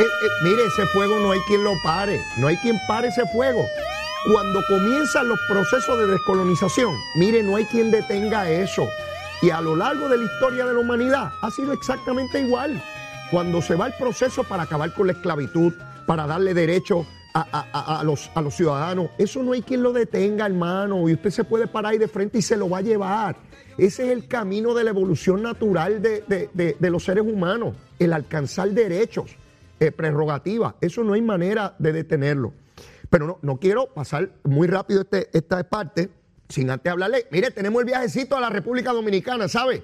eh, 0.00 0.06
mire, 0.42 0.66
ese 0.66 0.86
fuego 0.86 1.20
no 1.20 1.30
hay 1.30 1.38
quien 1.46 1.62
lo 1.62 1.72
pare, 1.84 2.20
no 2.38 2.48
hay 2.48 2.56
quien 2.56 2.80
pare 2.88 3.08
ese 3.08 3.26
fuego. 3.28 3.64
Cuando 4.32 4.60
comienzan 4.66 5.28
los 5.28 5.38
procesos 5.48 5.96
de 5.96 6.06
descolonización, 6.08 6.92
mire, 7.14 7.44
no 7.44 7.54
hay 7.54 7.64
quien 7.66 7.92
detenga 7.92 8.50
eso. 8.50 8.88
Y 9.40 9.50
a 9.50 9.60
lo 9.60 9.76
largo 9.76 10.08
de 10.08 10.18
la 10.18 10.24
historia 10.24 10.66
de 10.66 10.72
la 10.74 10.80
humanidad 10.80 11.32
ha 11.40 11.50
sido 11.52 11.72
exactamente 11.72 12.40
igual. 12.40 12.82
Cuando 13.30 13.62
se 13.62 13.76
va 13.76 13.86
el 13.86 13.92
proceso 13.94 14.42
para 14.42 14.64
acabar 14.64 14.92
con 14.92 15.06
la 15.06 15.12
esclavitud, 15.12 15.72
para 16.06 16.26
darle 16.26 16.54
derecho 16.54 17.06
a, 17.34 18.02
los, 18.04 18.30
a 18.34 18.40
los 18.40 18.54
ciudadanos, 18.54 19.10
eso 19.18 19.42
no 19.42 19.52
hay 19.52 19.62
quien 19.62 19.82
lo 19.82 19.92
detenga, 19.92 20.46
hermano. 20.46 21.08
Y 21.08 21.14
usted 21.14 21.30
se 21.30 21.44
puede 21.44 21.66
parar 21.66 21.92
ahí 21.92 21.98
de 21.98 22.08
frente 22.08 22.38
y 22.38 22.42
se 22.42 22.56
lo 22.56 22.68
va 22.68 22.78
a 22.78 22.82
llevar. 22.82 23.36
Ese 23.76 24.06
es 24.06 24.10
el 24.10 24.28
camino 24.28 24.72
de 24.72 24.84
la 24.84 24.90
evolución 24.90 25.42
natural 25.42 26.00
de, 26.00 26.76
los 26.80 27.04
seres 27.04 27.24
humanos, 27.24 27.74
el 27.98 28.12
alcanzar 28.12 28.70
derechos, 28.70 29.36
eh, 29.80 29.90
prerrogativas. 29.90 30.74
Eso 30.80 31.02
no 31.02 31.14
hay 31.14 31.22
manera 31.22 31.74
de 31.78 31.92
detenerlo. 31.92 32.52
Pero 33.10 33.26
no, 33.26 33.38
no 33.42 33.56
quiero 33.58 33.88
pasar 33.92 34.30
muy 34.44 34.68
rápido 34.68 35.02
este, 35.02 35.28
esta 35.36 35.62
parte 35.64 36.10
sin 36.48 36.70
antes 36.70 36.90
hablarle. 36.92 37.26
Mire, 37.30 37.50
tenemos 37.50 37.80
el 37.80 37.86
viajecito 37.86 38.36
a 38.36 38.40
la 38.40 38.50
República 38.50 38.92
Dominicana, 38.92 39.48
¿sabe? 39.48 39.82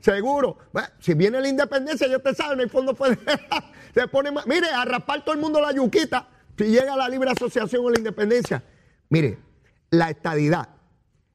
Seguro. 0.00 0.58
si 0.98 1.14
viene 1.14 1.40
la 1.40 1.48
independencia, 1.48 2.08
ya 2.08 2.16
usted 2.16 2.34
sabe, 2.34 2.56
no 2.56 2.62
hay 2.62 2.68
fondo. 2.68 2.96
Se 3.94 4.08
pone 4.08 4.32
más. 4.32 4.46
Mire, 4.46 4.68
a 4.68 4.84
rapar 4.84 5.24
todo 5.24 5.34
el 5.34 5.40
mundo 5.40 5.60
la 5.60 5.72
yuquita. 5.72 6.28
Si 6.58 6.64
llega 6.64 6.96
la 6.96 7.08
libre 7.08 7.30
asociación 7.30 7.84
o 7.84 7.90
la 7.90 7.98
independencia. 7.98 8.62
Mire, 9.08 9.38
la 9.90 10.10
estadidad, 10.10 10.68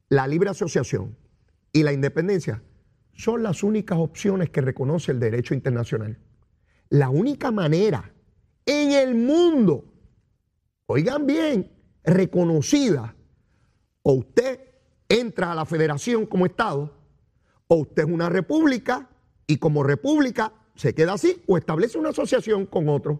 la 0.09 0.27
libre 0.27 0.49
asociación 0.49 1.17
y 1.71 1.83
la 1.83 1.93
independencia 1.93 2.63
son 3.13 3.43
las 3.43 3.63
únicas 3.63 3.97
opciones 3.97 4.49
que 4.49 4.61
reconoce 4.61 5.11
el 5.11 5.19
derecho 5.19 5.53
internacional. 5.53 6.17
La 6.89 7.09
única 7.09 7.51
manera 7.51 8.13
en 8.65 8.91
el 8.91 9.15
mundo 9.15 9.85
oigan 10.87 11.25
bien, 11.25 11.71
reconocida, 12.03 13.15
o 14.01 14.13
usted 14.13 14.59
entra 15.09 15.51
a 15.51 15.55
la 15.55 15.65
federación 15.65 16.25
como 16.25 16.45
Estado, 16.45 16.93
o 17.67 17.75
usted 17.75 18.03
es 18.03 18.09
una 18.09 18.29
república 18.29 19.09
y 19.45 19.57
como 19.57 19.83
república 19.83 20.53
se 20.75 20.93
queda 20.93 21.13
así, 21.13 21.43
o 21.47 21.57
establece 21.57 21.97
una 21.97 22.09
asociación 22.09 22.65
con 22.65 22.87
otro. 22.87 23.19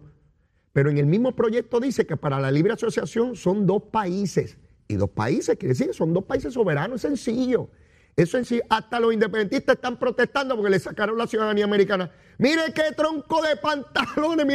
Pero 0.78 0.90
en 0.90 0.98
el 0.98 1.06
mismo 1.06 1.34
proyecto 1.34 1.80
dice 1.80 2.06
que 2.06 2.16
para 2.16 2.38
la 2.38 2.52
libre 2.52 2.74
asociación 2.74 3.34
son 3.34 3.66
dos 3.66 3.82
países. 3.90 4.56
Y 4.86 4.94
dos 4.94 5.10
países 5.10 5.56
quiere 5.56 5.74
decir 5.74 5.92
son 5.92 6.14
dos 6.14 6.22
países 6.22 6.54
soberanos, 6.54 6.94
es 6.94 7.02
sencillo. 7.02 7.68
Es 8.14 8.30
sencillo. 8.30 8.62
Hasta 8.68 9.00
los 9.00 9.12
independentistas 9.12 9.74
están 9.74 9.98
protestando 9.98 10.54
porque 10.54 10.70
le 10.70 10.78
sacaron 10.78 11.18
la 11.18 11.26
ciudadanía 11.26 11.64
americana. 11.64 12.12
Mire 12.38 12.72
qué 12.72 12.94
tronco 12.96 13.42
de 13.42 13.56
pantalones, 13.56 14.46
mi, 14.46 14.54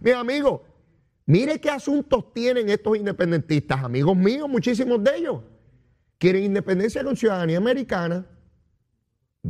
mi 0.00 0.10
amigo. 0.12 0.64
Mire 1.26 1.60
qué 1.60 1.70
asuntos 1.70 2.32
tienen 2.32 2.68
estos 2.68 2.96
independentistas, 2.96 3.82
amigos 3.82 4.16
míos, 4.16 4.48
muchísimos 4.48 5.02
de 5.02 5.16
ellos. 5.16 5.42
Quieren 6.18 6.44
independencia 6.44 7.02
con 7.02 7.16
ciudadanía 7.16 7.58
americana, 7.58 8.24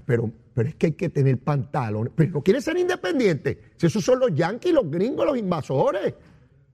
pero, 0.07 0.33
pero 0.59 0.71
es 0.71 0.75
que 0.75 0.87
hay 0.87 0.93
que 0.95 1.09
tener 1.09 1.39
pantalones. 1.39 2.13
Pero 2.17 2.33
no 2.33 2.43
quieren 2.43 2.61
ser 2.61 2.77
independientes. 2.77 3.59
Si 3.77 3.87
esos 3.87 4.05
son 4.05 4.19
los 4.19 4.35
yanquis, 4.35 4.73
los 4.73 4.91
gringos, 4.91 5.25
los 5.25 5.39
invasores. 5.39 6.15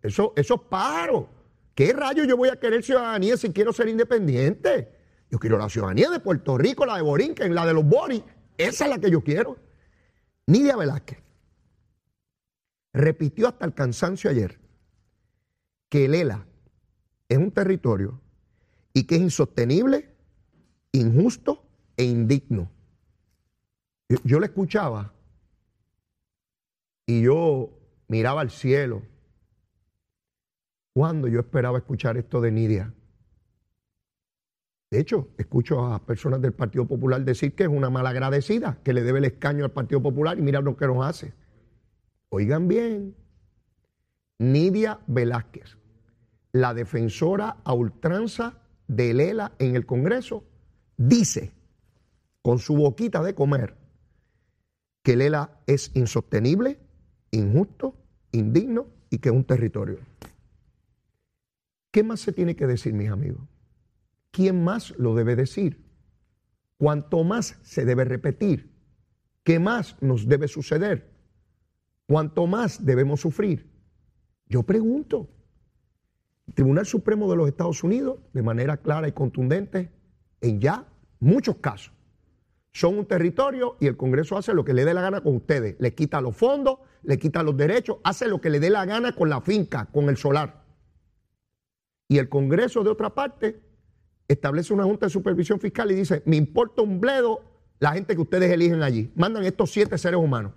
Eso, 0.00 0.32
esos 0.36 0.62
paros. 0.62 1.26
¿Qué 1.74 1.92
rayos 1.92 2.26
yo 2.26 2.34
voy 2.34 2.48
a 2.48 2.58
querer 2.58 2.82
ciudadanía 2.82 3.36
si 3.36 3.50
quiero 3.50 3.74
ser 3.74 3.88
independiente? 3.88 4.88
Yo 5.30 5.38
quiero 5.38 5.58
la 5.58 5.68
ciudadanía 5.68 6.08
de 6.08 6.18
Puerto 6.18 6.56
Rico, 6.56 6.86
la 6.86 6.96
de 6.96 7.02
Borinquen, 7.02 7.54
la 7.54 7.66
de 7.66 7.74
los 7.74 7.84
Boris. 7.84 8.22
Esa 8.56 8.84
es 8.84 8.90
la 8.90 8.98
que 8.98 9.10
yo 9.10 9.22
quiero. 9.22 9.58
Nidia 10.46 10.76
Velázquez 10.76 11.18
repitió 12.94 13.48
hasta 13.48 13.66
el 13.66 13.74
cansancio 13.74 14.30
ayer 14.30 14.58
que 15.90 16.06
el 16.06 16.32
es 17.28 17.36
un 17.36 17.50
territorio 17.50 18.18
y 18.94 19.04
que 19.04 19.16
es 19.16 19.20
insostenible, 19.20 20.08
injusto 20.92 21.66
e 21.98 22.04
indigno. 22.04 22.70
Yo, 24.08 24.38
le 24.38 24.46
escuchaba 24.46 25.12
y 27.06 27.22
yo 27.22 27.70
miraba 28.08 28.42
al 28.42 28.50
cielo 28.50 29.02
cuando 30.92 31.26
yo 31.28 31.40
esperaba 31.40 31.78
escuchar 31.78 32.16
esto 32.16 32.40
de 32.40 32.52
Nidia. 32.52 32.94
De 34.90 35.00
hecho, 35.00 35.28
escucho 35.38 35.84
a 35.86 36.04
personas 36.04 36.40
del 36.40 36.52
Partido 36.52 36.86
Popular 36.86 37.24
decir 37.24 37.54
que 37.54 37.64
es 37.64 37.68
una 37.68 37.90
malagradecida, 37.90 38.78
que 38.84 38.92
le 38.92 39.02
debe 39.02 39.18
el 39.18 39.24
escaño 39.24 39.64
al 39.64 39.72
Partido 39.72 40.02
Popular 40.02 40.38
y 40.38 40.42
mira 40.42 40.60
lo 40.60 40.76
que 40.76 40.86
nos 40.86 41.04
hace. 41.04 41.34
Oigan 42.28 42.68
bien, 42.68 43.16
Nidia 44.38 45.00
Velázquez 45.06 45.78
la 46.54 46.72
defensora 46.72 47.56
a 47.64 47.74
ultranza 47.74 48.62
de 48.86 49.12
Lela 49.12 49.52
en 49.58 49.74
el 49.74 49.86
Congreso, 49.86 50.44
dice 50.96 51.52
con 52.42 52.60
su 52.60 52.76
boquita 52.76 53.24
de 53.24 53.34
comer 53.34 53.76
que 55.04 55.16
Lela 55.16 55.60
es 55.66 55.92
insostenible, 55.94 56.80
injusto, 57.30 57.94
indigno 58.32 58.86
y 59.10 59.18
que 59.18 59.28
es 59.28 59.34
un 59.34 59.44
territorio. 59.44 59.98
¿Qué 61.90 62.02
más 62.02 62.20
se 62.20 62.32
tiene 62.32 62.56
que 62.56 62.66
decir, 62.66 62.94
mis 62.94 63.10
amigos? 63.10 63.46
¿Quién 64.30 64.64
más 64.64 64.94
lo 64.98 65.14
debe 65.14 65.36
decir? 65.36 65.84
¿Cuánto 66.78 67.22
más 67.22 67.58
se 67.62 67.84
debe 67.84 68.04
repetir? 68.04 68.72
¿Qué 69.44 69.58
más 69.58 70.00
nos 70.00 70.26
debe 70.26 70.48
suceder? 70.48 71.12
¿Cuánto 72.06 72.46
más 72.46 72.86
debemos 72.86 73.20
sufrir? 73.20 73.70
Yo 74.48 74.62
pregunto, 74.62 75.28
el 76.46 76.54
Tribunal 76.54 76.86
Supremo 76.86 77.30
de 77.30 77.36
los 77.36 77.46
Estados 77.46 77.84
Unidos, 77.84 78.20
de 78.32 78.42
manera 78.42 78.78
clara 78.78 79.06
y 79.06 79.12
contundente, 79.12 79.92
en 80.40 80.60
ya 80.60 80.88
muchos 81.20 81.56
casos, 81.56 81.92
son 82.74 82.98
un 82.98 83.06
territorio 83.06 83.76
y 83.80 83.86
el 83.86 83.96
Congreso 83.96 84.36
hace 84.36 84.52
lo 84.52 84.64
que 84.64 84.74
le 84.74 84.84
dé 84.84 84.92
la 84.92 85.00
gana 85.00 85.20
con 85.20 85.36
ustedes. 85.36 85.76
Le 85.78 85.94
quita 85.94 86.20
los 86.20 86.36
fondos, 86.36 86.80
le 87.04 87.18
quita 87.18 87.44
los 87.44 87.56
derechos, 87.56 87.98
hace 88.02 88.26
lo 88.26 88.40
que 88.40 88.50
le 88.50 88.58
dé 88.58 88.68
la 88.68 88.84
gana 88.84 89.12
con 89.12 89.30
la 89.30 89.40
finca, 89.40 89.86
con 89.92 90.08
el 90.08 90.16
solar. 90.16 90.64
Y 92.08 92.18
el 92.18 92.28
Congreso, 92.28 92.82
de 92.82 92.90
otra 92.90 93.14
parte, 93.14 93.60
establece 94.26 94.74
una 94.74 94.82
junta 94.82 95.06
de 95.06 95.10
supervisión 95.10 95.60
fiscal 95.60 95.90
y 95.92 95.94
dice, 95.94 96.22
me 96.26 96.34
importa 96.34 96.82
un 96.82 97.00
bledo 97.00 97.42
la 97.78 97.92
gente 97.92 98.16
que 98.16 98.22
ustedes 98.22 98.50
eligen 98.50 98.82
allí. 98.82 99.12
Mandan 99.14 99.44
estos 99.44 99.70
siete 99.70 99.96
seres 99.96 100.18
humanos 100.18 100.52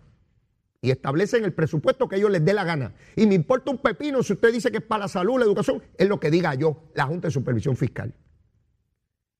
y 0.81 0.89
establecen 0.89 1.45
el 1.45 1.53
presupuesto 1.53 2.07
que 2.07 2.15
ellos 2.15 2.31
les 2.31 2.43
dé 2.43 2.53
la 2.55 2.63
gana. 2.63 2.95
Y 3.15 3.27
me 3.27 3.35
importa 3.35 3.69
un 3.69 3.77
pepino 3.77 4.23
si 4.23 4.33
usted 4.33 4.51
dice 4.51 4.71
que 4.71 4.77
es 4.77 4.83
para 4.83 5.03
la 5.03 5.07
salud, 5.07 5.37
la 5.37 5.45
educación, 5.45 5.83
es 5.95 6.09
lo 6.09 6.19
que 6.19 6.31
diga 6.31 6.55
yo, 6.55 6.89
la 6.95 7.05
Junta 7.05 7.27
de 7.27 7.31
Supervisión 7.31 7.77
Fiscal. 7.77 8.11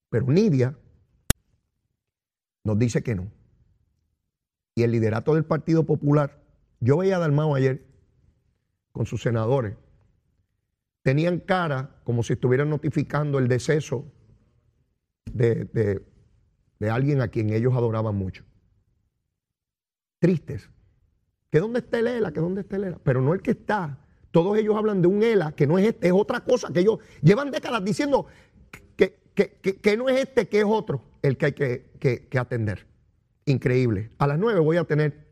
Pero 0.10 0.28
Nidia 0.28 0.78
nos 2.68 2.78
dice 2.78 3.02
que 3.02 3.16
no. 3.16 3.32
Y 4.76 4.84
el 4.84 4.92
liderato 4.92 5.34
del 5.34 5.46
Partido 5.46 5.86
Popular, 5.86 6.44
yo 6.82 6.98
veía 6.98 7.16
a 7.16 7.20
Dalmao 7.20 7.56
ayer 7.56 7.88
con 8.92 9.06
sus 9.06 9.22
senadores, 9.22 9.78
tenían 11.02 11.40
cara 11.40 12.02
como 12.04 12.24
si 12.24 12.34
estuvieran 12.34 12.70
notificando 12.70 13.40
el 13.40 13.48
deceso 13.48 14.06
de, 15.32 15.66
de 16.80 16.90
alguien 16.90 17.22
a 17.22 17.30
quien 17.30 17.52
ellos 17.52 17.74
adoraban 17.74 18.16
mucho. 18.16 18.44
Tristes 20.20 20.70
que 21.50 21.60
dónde 21.60 21.80
está 21.80 22.00
el 22.00 22.08
ELA, 22.08 22.34
que 22.34 22.42
dónde 22.42 22.62
está 22.62 22.76
el 22.76 22.84
ELA, 22.84 23.00
pero 23.02 23.22
no 23.22 23.34
el 23.34 23.42
que 23.42 23.52
está. 23.52 23.98
Todos 24.32 24.58
ellos 24.58 24.76
hablan 24.76 25.02
de 25.02 25.08
un 25.08 25.24
ELA 25.24 25.54
que 25.54 25.66
no 25.66 25.78
es 25.78 25.88
este, 25.88 26.08
es 26.08 26.14
otra 26.14 26.42
cosa, 26.42 26.72
que 26.74 26.82
ellos 26.82 27.00
llevan 27.22 27.50
décadas 27.50 27.84
diciendo 27.84 28.26
que, 28.98 29.16
que, 29.82 29.98
no 29.98 30.10
es 30.10 30.20
este, 30.20 30.48
que 30.48 30.60
es 30.60 30.66
otro, 30.68 31.02
el 31.28 31.38
que 31.38 31.46
hay 31.46 31.54
que, 31.54 32.38
atender. 32.38 32.86
Increíble. 33.46 34.12
A 34.18 34.28
las 34.28 34.40
nueve 34.40 34.60
voy 34.60 34.78
a 34.78 34.84
tener 34.84 35.28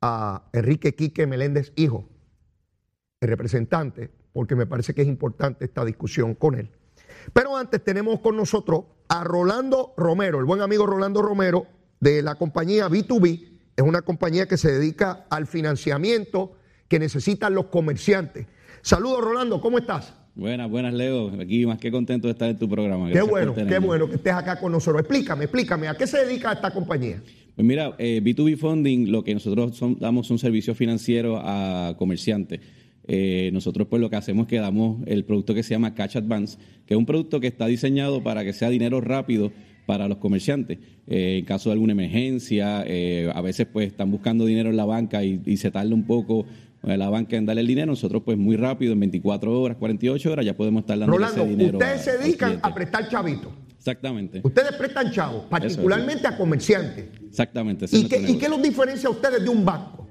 a 0.00 0.48
Enrique 0.52 0.94
Quique 0.94 1.26
Meléndez, 1.26 1.72
hijo, 1.76 2.08
el 3.20 3.28
representante, 3.28 4.10
porque 4.32 4.56
me 4.56 4.66
parece 4.66 4.94
que 4.94 5.02
es 5.02 5.08
importante 5.08 5.64
esta 5.64 5.84
discusión 5.84 6.34
con 6.34 6.54
él. 6.54 6.70
Pero 7.32 7.56
antes 7.56 7.82
tenemos 7.84 8.20
con 8.20 8.36
nosotros 8.36 8.84
a 9.08 9.24
Rolando 9.24 9.92
Romero, 9.96 10.38
el 10.38 10.46
buen 10.46 10.62
amigo 10.62 10.86
Rolando 10.86 11.20
Romero 11.20 11.66
de 11.98 12.22
la 12.22 12.36
compañía 12.36 12.88
B2B 12.88 13.50
es 13.76 13.84
una 13.84 14.02
compañía 14.02 14.46
que 14.46 14.56
se 14.56 14.72
dedica 14.72 15.26
al 15.30 15.46
financiamiento 15.46 16.56
que 16.88 16.98
necesitan 16.98 17.54
los 17.54 17.66
comerciantes. 17.66 18.46
Saludos, 18.82 19.22
Rolando, 19.22 19.60
¿cómo 19.60 19.78
estás? 19.78 20.14
Buenas, 20.34 20.70
buenas, 20.70 20.94
Leo. 20.94 21.32
Aquí 21.40 21.66
más 21.66 21.78
que 21.78 21.90
contento 21.90 22.28
de 22.28 22.32
estar 22.32 22.48
en 22.48 22.58
tu 22.58 22.68
programa. 22.68 23.10
qué 23.10 23.22
bueno, 23.22 23.54
qué 23.54 23.78
bueno 23.78 24.08
que 24.08 24.16
estés 24.16 24.32
acá 24.32 24.58
con 24.58 24.72
nosotros. 24.72 25.00
Explícame, 25.00 25.44
explícame, 25.44 25.88
¿a 25.88 25.94
qué 25.94 26.06
se 26.06 26.24
dedica 26.24 26.52
esta 26.52 26.70
compañía? 26.70 27.20
Pues 27.54 27.66
mira, 27.66 27.96
B2B 27.98 28.52
eh, 28.52 28.56
Funding, 28.56 29.10
lo 29.10 29.22
que 29.22 29.34
nosotros 29.34 29.78
damos 29.98 30.30
un 30.30 30.38
servicio 30.38 30.74
financiero 30.74 31.40
a 31.42 31.94
comerciantes. 31.98 32.60
Eh, 33.12 33.50
nosotros 33.52 33.88
pues 33.88 34.00
lo 34.00 34.08
que 34.08 34.14
hacemos 34.14 34.44
es 34.44 34.48
que 34.48 34.60
damos 34.60 35.02
el 35.06 35.24
producto 35.24 35.52
que 35.52 35.64
se 35.64 35.70
llama 35.70 35.94
Cash 35.94 36.16
Advance, 36.16 36.58
que 36.86 36.94
es 36.94 36.98
un 36.98 37.06
producto 37.06 37.40
que 37.40 37.48
está 37.48 37.66
diseñado 37.66 38.22
para 38.22 38.44
que 38.44 38.52
sea 38.52 38.70
dinero 38.70 39.00
rápido 39.00 39.50
para 39.84 40.06
los 40.06 40.18
comerciantes. 40.18 40.78
Eh, 41.08 41.38
en 41.38 41.44
caso 41.44 41.70
de 41.70 41.72
alguna 41.72 41.92
emergencia, 41.92 42.84
eh, 42.86 43.28
a 43.34 43.40
veces 43.40 43.66
pues 43.66 43.88
están 43.88 44.12
buscando 44.12 44.44
dinero 44.44 44.70
en 44.70 44.76
la 44.76 44.84
banca 44.84 45.24
y, 45.24 45.56
se 45.56 45.72
tarda 45.72 45.92
un 45.92 46.04
poco 46.04 46.46
la 46.82 47.10
banca 47.10 47.36
en 47.36 47.46
darle 47.46 47.60
el 47.62 47.66
dinero, 47.66 47.86
nosotros 47.88 48.22
pues 48.24 48.38
muy 48.38 48.56
rápido, 48.56 48.92
en 48.92 49.00
24 49.00 49.60
horas, 49.60 49.76
48 49.78 50.32
horas, 50.32 50.46
ya 50.46 50.56
podemos 50.56 50.80
estar 50.80 50.98
dando 50.98 51.12
Rolando, 51.14 51.42
ese 51.42 51.50
dinero. 51.50 51.78
ustedes 51.78 52.00
a- 52.00 52.02
se 52.04 52.18
dedican 52.18 52.58
a 52.62 52.74
prestar 52.74 53.08
chavitos. 53.08 53.52
Exactamente, 53.76 54.40
Ustedes 54.44 54.72
prestan 54.74 55.10
chavos, 55.10 55.44
particularmente 55.48 56.26
a 56.26 56.36
comerciantes. 56.36 57.06
exactamente. 57.28 57.86
¿Y 57.92 58.04
qué, 58.08 58.20
¿Y 58.28 58.36
qué 58.36 58.48
los 58.48 58.62
diferencia 58.62 59.08
a 59.08 59.12
ustedes 59.12 59.42
de 59.42 59.48
un 59.48 59.64
banco? 59.64 60.06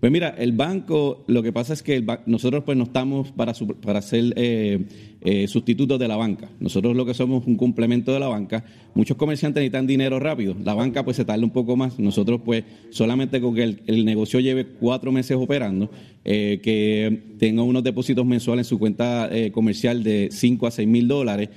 Pues 0.00 0.10
mira, 0.10 0.30
el 0.38 0.52
banco, 0.52 1.24
lo 1.26 1.42
que 1.42 1.52
pasa 1.52 1.74
es 1.74 1.82
que 1.82 1.94
el 1.96 2.06
nosotros 2.24 2.64
pues 2.64 2.78
no 2.78 2.84
estamos 2.84 3.30
para, 3.32 3.52
su- 3.52 3.66
para 3.66 4.00
ser 4.00 4.32
eh, 4.36 4.86
eh, 5.22 5.46
sustitutos 5.48 5.98
de 5.98 6.08
la 6.08 6.16
banca. 6.16 6.48
Nosotros 6.60 6.96
lo 6.96 7.04
que 7.04 7.12
somos 7.12 7.46
un 7.46 7.56
complemento 7.56 8.12
de 8.12 8.20
la 8.20 8.28
banca. 8.28 8.64
Muchos 8.94 9.18
comerciantes 9.18 9.60
necesitan 9.60 9.86
dinero 9.86 10.18
rápido. 10.18 10.56
La 10.64 10.72
banca 10.72 11.04
pues 11.04 11.18
se 11.18 11.26
tarda 11.26 11.44
un 11.44 11.50
poco 11.50 11.76
más. 11.76 11.98
Nosotros 11.98 12.40
pues 12.42 12.64
solamente 12.88 13.40
con 13.40 13.54
que 13.54 13.62
el, 13.86 14.04
negocio 14.06 14.40
lleve 14.40 14.64
cuatro 14.66 15.12
meses 15.12 15.36
operando, 15.38 15.90
eh, 16.24 16.60
que 16.62 17.34
tenga 17.38 17.62
unos 17.62 17.84
depósitos 17.84 18.24
mensuales 18.24 18.66
en 18.66 18.68
su 18.70 18.78
cuenta 18.78 19.28
eh, 19.30 19.52
comercial 19.52 20.02
de 20.02 20.28
5 20.32 20.66
a 20.66 20.70
6 20.70 20.88
mil 20.88 21.06
dólares, 21.06 21.50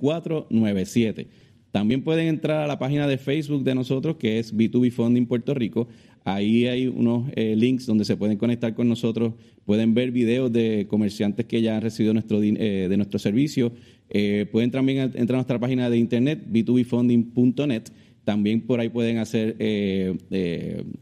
1-866-839-6497. 0.05 1.27
También 1.75 2.03
pueden 2.03 2.29
entrar 2.29 2.63
a 2.63 2.67
la 2.67 2.79
página 2.79 3.05
de 3.05 3.17
Facebook 3.17 3.65
de 3.65 3.75
nosotros, 3.75 4.15
que 4.15 4.39
es 4.39 4.55
B2B 4.55 4.91
Funding 4.93 5.25
Puerto 5.25 5.53
Rico. 5.53 5.89
Ahí 6.23 6.67
hay 6.67 6.87
unos 6.87 7.29
eh, 7.35 7.53
links 7.57 7.85
donde 7.85 8.05
se 8.05 8.15
pueden 8.15 8.37
conectar 8.37 8.73
con 8.73 8.87
nosotros. 8.87 9.33
Pueden 9.65 9.93
ver 9.93 10.11
videos 10.11 10.53
de 10.53 10.85
comerciantes 10.87 11.45
que 11.47 11.61
ya 11.61 11.75
han 11.75 11.81
recibido 11.81 12.13
nuestro, 12.13 12.41
eh, 12.41 12.87
de 12.89 12.95
nuestro 12.95 13.19
servicio. 13.19 13.73
Eh, 14.09 14.45
pueden 14.53 14.71
también 14.71 14.99
entrar 15.15 15.31
a 15.31 15.39
nuestra 15.39 15.59
página 15.59 15.89
de 15.89 15.97
internet, 15.97 16.45
b2bfunding.net. 16.49 17.83
También 18.23 18.61
por 18.61 18.79
ahí 18.79 18.87
pueden 18.87 19.17
hacer 19.17 19.57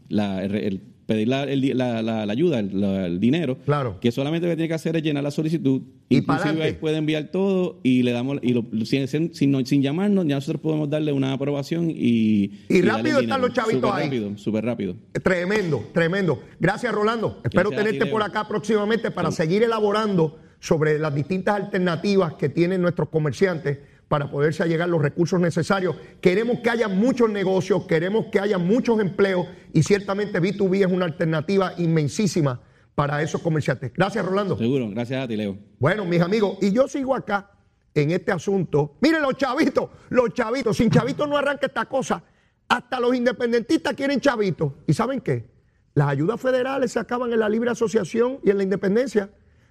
la- 0.08 0.44
el- 0.44 0.80
pedir 1.06 1.28
la, 1.28 1.44
el- 1.44 1.76
la- 1.76 2.02
la- 2.02 2.24
la 2.26 2.32
ayuda, 2.32 2.58
el, 2.60 2.80
la- 2.80 3.06
el 3.06 3.20
dinero. 3.20 3.58
Claro. 3.64 3.98
Que 4.00 4.10
solamente 4.12 4.46
lo 4.46 4.52
que 4.52 4.56
tiene 4.56 4.68
que 4.68 4.74
hacer 4.74 4.96
es 4.96 5.02
llenar 5.02 5.22
la 5.24 5.30
solicitud. 5.30 5.82
Y 6.08 6.18
Inclusive 6.18 6.62
ahí 6.62 6.72
puede 6.74 6.96
enviar 6.98 7.24
todo 7.30 7.80
y 7.82 8.02
le 8.02 8.12
damos 8.12 8.38
y 8.42 8.52
lo- 8.52 8.64
sin, 8.84 9.06
sin, 9.08 9.34
sin- 9.34 9.82
llamarnos 9.82 10.26
ya 10.26 10.34
nosotros 10.36 10.60
podemos 10.60 10.88
darle 10.90 11.12
una 11.12 11.32
aprobación 11.32 11.90
y 11.90 12.52
Y 12.68 12.82
rápido 12.82 13.20
están 13.20 13.40
los 13.40 13.52
chavitos 13.52 13.80
Súper 13.80 13.94
ahí. 13.94 14.04
rápido 14.04 14.38
súper 14.38 14.64
rápido 14.64 14.96
Tremendo, 15.22 15.84
tremendo. 15.92 16.40
Gracias, 16.60 16.92
Rolando. 16.94 17.40
Espero 17.44 17.70
Gracias 17.70 17.80
a 17.80 17.84
ti, 17.90 17.92
tenerte 17.98 18.10
por 18.12 18.22
acá 18.22 18.46
próximamente 18.48 19.10
para 19.10 19.30
seguir 19.30 19.62
elaborando 19.62 20.38
sobre 20.60 20.98
las 20.98 21.14
distintas 21.14 21.56
alternativas 21.56 22.34
que 22.34 22.48
tienen 22.48 22.80
nuestros 22.82 23.08
comerciantes 23.10 23.78
para 24.08 24.30
poderse 24.30 24.62
allegar 24.62 24.88
los 24.88 25.02
recursos 25.02 25.40
necesarios. 25.40 25.96
Queremos 26.20 26.60
que 26.60 26.70
haya 26.70 26.88
muchos 26.88 27.30
negocios, 27.30 27.86
queremos 27.86 28.26
que 28.30 28.40
haya 28.40 28.58
muchos 28.58 29.00
empleos 29.00 29.46
y 29.72 29.82
ciertamente 29.82 30.40
B2B 30.40 30.86
es 30.86 30.92
una 30.92 31.04
alternativa 31.06 31.72
inmensísima 31.78 32.60
para 32.94 33.22
esos 33.22 33.40
comerciantes. 33.40 33.92
Gracias, 33.94 34.24
Rolando. 34.24 34.56
seguro 34.56 34.88
gracias 34.90 35.24
a 35.24 35.28
ti 35.28 35.36
Leo 35.36 35.58
Bueno, 35.78 36.04
mis 36.04 36.20
amigos, 36.20 36.58
y 36.60 36.72
yo 36.72 36.86
sigo 36.86 37.14
acá 37.14 37.50
en 37.94 38.10
este 38.10 38.32
asunto. 38.32 38.96
Miren 39.00 39.22
los 39.22 39.36
chavitos, 39.36 39.90
los 40.10 40.32
chavitos, 40.34 40.76
sin 40.76 40.90
chavitos 40.90 41.28
no 41.28 41.36
arranca 41.36 41.66
esta 41.66 41.86
cosa. 41.86 42.22
Hasta 42.68 42.98
los 42.98 43.14
independentistas 43.14 43.94
quieren 43.94 44.20
chavitos. 44.20 44.72
¿Y 44.86 44.94
saben 44.94 45.20
qué? 45.20 45.48
Las 45.94 46.08
ayudas 46.08 46.40
federales 46.40 46.92
se 46.92 46.98
acaban 46.98 47.32
en 47.32 47.38
la 47.38 47.48
libre 47.48 47.70
asociación 47.70 48.40
y 48.42 48.50
en 48.50 48.56
la 48.56 48.62
independencia. 48.64 49.30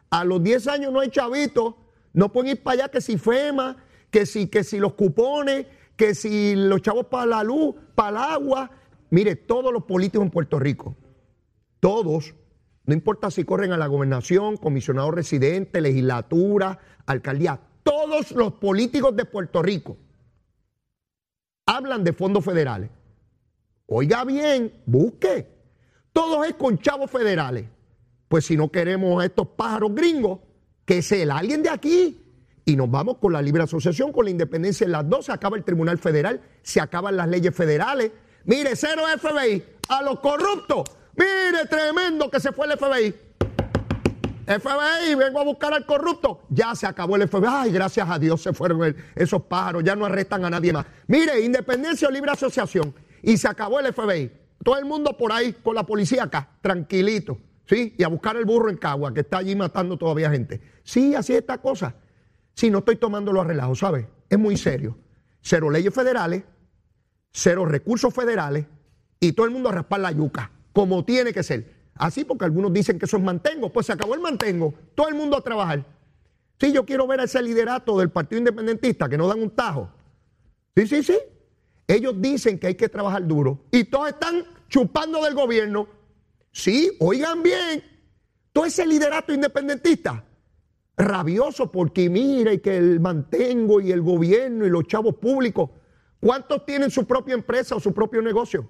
A 0.09 0.23
los 0.23 0.41
10 0.41 0.67
años 0.67 0.93
no 0.93 0.99
hay 0.99 1.09
chavitos. 1.09 1.75
No 2.13 2.31
pueden 2.31 2.51
ir 2.51 2.63
para 2.63 2.83
allá 2.83 2.91
que 2.91 3.01
si 3.01 3.17
FEMA, 3.17 3.82
que 4.13 4.27
si, 4.27 4.45
que 4.45 4.63
si 4.63 4.77
los 4.77 4.93
cupones, 4.93 5.65
que 5.95 6.13
si 6.13 6.55
los 6.55 6.83
chavos 6.83 7.07
para 7.07 7.25
la 7.25 7.43
luz, 7.43 7.73
para 7.95 8.09
el 8.09 8.17
agua. 8.17 8.71
Mire, 9.09 9.35
todos 9.35 9.73
los 9.73 9.85
políticos 9.85 10.23
en 10.23 10.29
Puerto 10.29 10.59
Rico, 10.59 10.95
todos, 11.79 12.35
no 12.85 12.93
importa 12.93 13.31
si 13.31 13.43
corren 13.43 13.71
a 13.71 13.77
la 13.77 13.87
gobernación, 13.87 14.57
comisionado 14.57 15.09
residente, 15.09 15.81
legislatura, 15.81 16.77
alcaldía, 17.07 17.59
todos 17.81 18.31
los 18.33 18.53
políticos 18.53 19.15
de 19.15 19.25
Puerto 19.25 19.63
Rico 19.63 19.97
hablan 21.65 22.03
de 22.03 22.13
fondos 22.13 22.45
federales. 22.45 22.91
Oiga 23.87 24.25
bien, 24.25 24.83
busque. 24.85 25.47
Todos 26.11 26.47
es 26.47 26.53
con 26.53 26.77
chavos 26.77 27.09
federales. 27.09 27.65
Pues 28.27 28.45
si 28.45 28.57
no 28.57 28.71
queremos 28.71 29.23
a 29.23 29.25
estos 29.25 29.47
pájaros 29.47 29.95
gringos, 29.95 30.39
que 30.85 31.01
se 31.01 31.23
alguien 31.31 31.63
de 31.63 31.69
aquí. 31.71 32.22
Y 32.65 32.75
nos 32.75 32.89
vamos 32.89 33.17
con 33.17 33.33
la 33.33 33.41
libre 33.41 33.63
asociación, 33.63 34.11
con 34.13 34.25
la 34.25 34.31
independencia 34.31 34.85
en 34.85 34.91
las 34.91 35.07
dos, 35.07 35.25
se 35.25 35.31
acaba 35.31 35.57
el 35.57 35.63
Tribunal 35.63 35.97
Federal, 35.97 36.41
se 36.61 36.79
acaban 36.79 37.17
las 37.17 37.27
leyes 37.27 37.53
federales. 37.53 38.11
Mire, 38.45 38.75
cero 38.75 39.03
FBI, 39.17 39.63
a 39.89 40.01
los 40.01 40.19
corruptos. 40.19 40.83
Mire, 41.15 41.65
tremendo 41.69 42.29
que 42.29 42.39
se 42.39 42.51
fue 42.51 42.67
el 42.67 42.77
FBI. 42.77 43.15
FBI, 44.45 45.15
vengo 45.15 45.39
a 45.39 45.43
buscar 45.43 45.73
al 45.73 45.85
corrupto. 45.85 46.41
Ya 46.49 46.75
se 46.75 46.85
acabó 46.85 47.15
el 47.15 47.27
FBI. 47.27 47.47
Ay, 47.47 47.71
gracias 47.71 48.09
a 48.09 48.17
Dios 48.19 48.41
se 48.41 48.53
fueron 48.53 48.95
esos 49.15 49.41
pájaros. 49.43 49.83
Ya 49.83 49.95
no 49.95 50.05
arrestan 50.05 50.43
a 50.45 50.49
nadie 50.49 50.73
más. 50.73 50.85
Mire, 51.07 51.41
independencia 51.41 52.07
o 52.07 52.11
libre 52.11 52.31
asociación. 52.31 52.93
Y 53.21 53.37
se 53.37 53.47
acabó 53.47 53.79
el 53.79 53.93
FBI. 53.93 54.31
Todo 54.63 54.77
el 54.77 54.85
mundo 54.85 55.17
por 55.17 55.31
ahí 55.31 55.53
con 55.53 55.75
la 55.75 55.83
policía 55.83 56.23
acá, 56.23 56.49
tranquilito. 56.61 57.37
¿Sí? 57.65 57.95
Y 57.97 58.03
a 58.03 58.09
buscar 58.09 58.35
el 58.35 58.43
burro 58.43 58.69
en 58.69 58.77
Cagua, 58.77 59.13
que 59.13 59.21
está 59.21 59.37
allí 59.37 59.55
matando 59.55 59.97
todavía 59.97 60.29
gente. 60.29 60.61
Sí, 60.83 61.15
así 61.15 61.33
es 61.33 61.39
esta 61.39 61.59
cosa. 61.59 61.95
Sí, 62.53 62.69
no 62.69 62.79
estoy 62.79 62.97
tomándolo 62.97 63.41
a 63.41 63.43
relajo, 63.43 63.75
¿sabes? 63.75 64.05
Es 64.29 64.39
muy 64.39 64.57
serio. 64.57 64.97
Cero 65.41 65.69
leyes 65.69 65.93
federales, 65.93 66.43
cero 67.31 67.65
recursos 67.65 68.13
federales 68.13 68.65
y 69.19 69.33
todo 69.33 69.45
el 69.45 69.51
mundo 69.51 69.69
a 69.69 69.73
raspar 69.73 69.99
la 69.99 70.11
yuca, 70.11 70.51
como 70.71 71.03
tiene 71.03 71.33
que 71.33 71.43
ser. 71.43 71.73
Así 71.95 72.23
porque 72.25 72.45
algunos 72.45 72.73
dicen 72.73 72.97
que 72.97 73.05
eso 73.05 73.17
es 73.17 73.23
mantengo. 73.23 73.71
Pues 73.71 73.85
se 73.85 73.93
acabó 73.93 74.15
el 74.15 74.21
mantengo. 74.21 74.73
Todo 74.95 75.09
el 75.09 75.15
mundo 75.15 75.37
a 75.37 75.41
trabajar. 75.41 75.85
Sí, 76.59 76.71
yo 76.71 76.85
quiero 76.85 77.07
ver 77.07 77.19
a 77.19 77.23
ese 77.23 77.41
liderato 77.41 77.97
del 77.97 78.09
Partido 78.09 78.39
Independentista 78.39 79.09
que 79.09 79.17
no 79.17 79.27
dan 79.27 79.41
un 79.41 79.51
tajo. 79.51 79.89
Sí, 80.75 80.87
sí, 80.87 81.03
sí. 81.03 81.17
Ellos 81.87 82.15
dicen 82.17 82.57
que 82.57 82.67
hay 82.67 82.75
que 82.75 82.89
trabajar 82.89 83.27
duro 83.27 83.65
y 83.71 83.83
todos 83.83 84.09
están 84.09 84.45
chupando 84.69 85.23
del 85.23 85.35
gobierno. 85.35 85.87
Sí, 86.51 86.95
oigan 86.99 87.43
bien. 87.43 87.83
Todo 88.51 88.65
ese 88.65 88.85
liderato 88.85 89.33
independentista 89.33 90.23
rabioso 90.97 91.71
porque 91.71 92.09
mira 92.09 92.53
y 92.53 92.59
que 92.59 92.77
el 92.77 92.99
mantengo 92.99 93.81
y 93.81 93.91
el 93.91 94.01
gobierno 94.01 94.65
y 94.65 94.69
los 94.69 94.85
chavos 94.85 95.15
públicos, 95.15 95.69
¿cuántos 96.19 96.65
tienen 96.65 96.91
su 96.91 97.05
propia 97.05 97.33
empresa 97.33 97.75
o 97.75 97.79
su 97.79 97.93
propio 97.93 98.21
negocio? 98.21 98.67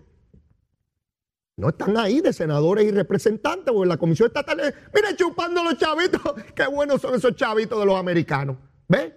No 1.56 1.70
están 1.70 1.96
ahí 1.98 2.22
de 2.22 2.34
senadores 2.34 2.86
y 2.86 2.92
representantes, 2.92 3.72
porque 3.72 3.88
la 3.88 3.98
comisión 3.98 4.28
estatal, 4.28 4.58
mira, 4.94 5.16
chupando 5.16 5.64
los 5.64 5.78
chavitos, 5.78 6.22
qué 6.56 6.68
buenos 6.68 7.02
son 7.02 7.16
esos 7.16 7.36
chavitos 7.36 7.80
de 7.80 7.86
los 7.86 7.96
americanos. 7.96 8.58
¿Ve? 8.88 9.14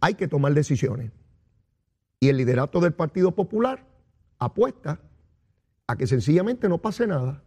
Hay 0.00 0.14
que 0.14 0.28
tomar 0.28 0.54
decisiones. 0.54 1.12
Y 2.20 2.28
el 2.28 2.38
liderato 2.38 2.80
del 2.80 2.94
Partido 2.94 3.34
Popular 3.34 3.86
apuesta 4.38 5.00
a 5.86 5.96
que 5.96 6.06
sencillamente 6.06 6.68
no 6.68 6.78
pase 6.78 7.06
nada. 7.06 7.42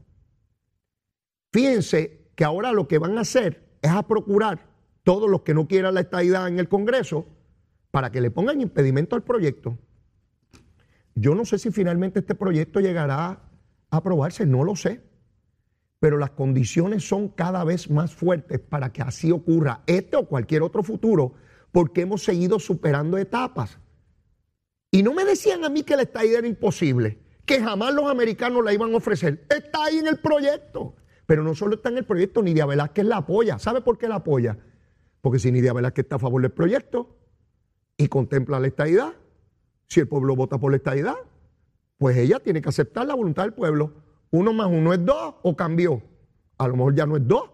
Fíjense 1.51 2.20
que 2.41 2.45
ahora 2.45 2.71
lo 2.71 2.88
que 2.88 2.97
van 2.97 3.19
a 3.19 3.21
hacer 3.21 3.62
es 3.84 3.91
a 3.91 4.01
procurar 4.01 4.65
todos 5.04 5.30
los 5.30 5.43
que 5.43 5.54
no 5.54 5.67
quieran 5.67 5.93
la 5.93 5.99
estadidad 5.99 6.47
en 6.47 6.58
el 6.58 6.67
Congreso 6.67 7.27
para 7.91 8.12
que 8.12 8.19
le 8.19 8.32
pongan 8.32 8.62
impedimento 8.62 9.15
al 9.15 9.21
proyecto. 9.21 9.77
Yo 11.13 11.36
no 11.36 11.45
sé 11.45 11.60
si 11.60 11.69
finalmente 11.69 12.17
este 12.17 12.34
proyecto 12.34 12.80
llegará 12.80 13.27
a 13.27 13.41
aprobarse, 13.91 14.47
no 14.47 14.63
lo 14.63 14.75
sé, 14.75 15.04
pero 15.99 16.17
las 16.17 16.32
condiciones 16.32 17.08
son 17.08 17.27
cada 17.27 17.63
vez 17.63 17.91
más 17.91 18.12
fuertes 18.12 18.60
para 18.60 18.91
que 18.91 19.04
así 19.04 19.32
ocurra, 19.32 19.84
este 19.86 20.17
o 20.17 20.25
cualquier 20.25 20.63
otro 20.63 20.82
futuro, 20.82 21.36
porque 21.71 22.01
hemos 22.01 22.23
seguido 22.23 22.58
superando 22.58 23.19
etapas. 23.19 23.77
Y 24.89 25.04
no 25.04 25.13
me 25.13 25.25
decían 25.25 25.63
a 25.63 25.69
mí 25.69 25.84
que 25.84 25.95
la 25.95 26.01
estadía 26.01 26.39
era 26.39 26.47
imposible, 26.47 27.19
que 27.45 27.62
jamás 27.62 27.93
los 27.93 28.10
americanos 28.10 28.65
la 28.65 28.73
iban 28.73 28.95
a 28.95 28.97
ofrecer. 28.97 29.45
Está 29.47 29.84
ahí 29.84 29.99
en 29.99 30.08
el 30.08 30.17
proyecto. 30.17 30.95
Pero 31.25 31.43
no 31.43 31.55
solo 31.55 31.75
está 31.75 31.89
en 31.89 31.99
el 31.99 32.05
proyecto, 32.05 32.41
Nidia 32.41 32.65
Velázquez 32.65 33.05
la 33.05 33.17
apoya. 33.17 33.60
¿Sabe 33.60 33.81
por 33.81 33.97
qué 33.97 34.07
la 34.07 34.15
apoya? 34.15 34.57
Porque 35.21 35.39
si 35.39 35.51
Nidia 35.51 35.73
Velázquez 35.73 36.05
está 36.05 36.15
a 36.15 36.19
favor 36.19 36.41
del 36.41 36.51
proyecto 36.51 37.15
y 37.97 38.07
contempla 38.07 38.60
la 38.60 38.67
estadidad, 38.67 39.13
si 39.88 39.99
el 39.99 40.07
pueblo 40.07 40.36
vota 40.36 40.57
por 40.57 40.71
la 40.71 40.77
estadidad, 40.77 41.15
pues 41.97 42.17
ella 42.17 42.39
tiene 42.39 42.62
que 42.62 42.69
aceptar 42.69 43.05
la 43.05 43.13
voluntad 43.13 43.43
del 43.43 43.53
pueblo. 43.53 43.93
Uno 44.31 44.53
más 44.53 44.67
uno 44.67 44.93
es 44.93 45.05
dos 45.05 45.36
o 45.43 45.55
cambió. 45.55 46.01
A 46.57 46.67
lo 46.67 46.75
mejor 46.75 46.95
ya 46.95 47.05
no 47.05 47.17
es 47.17 47.27
dos. 47.27 47.49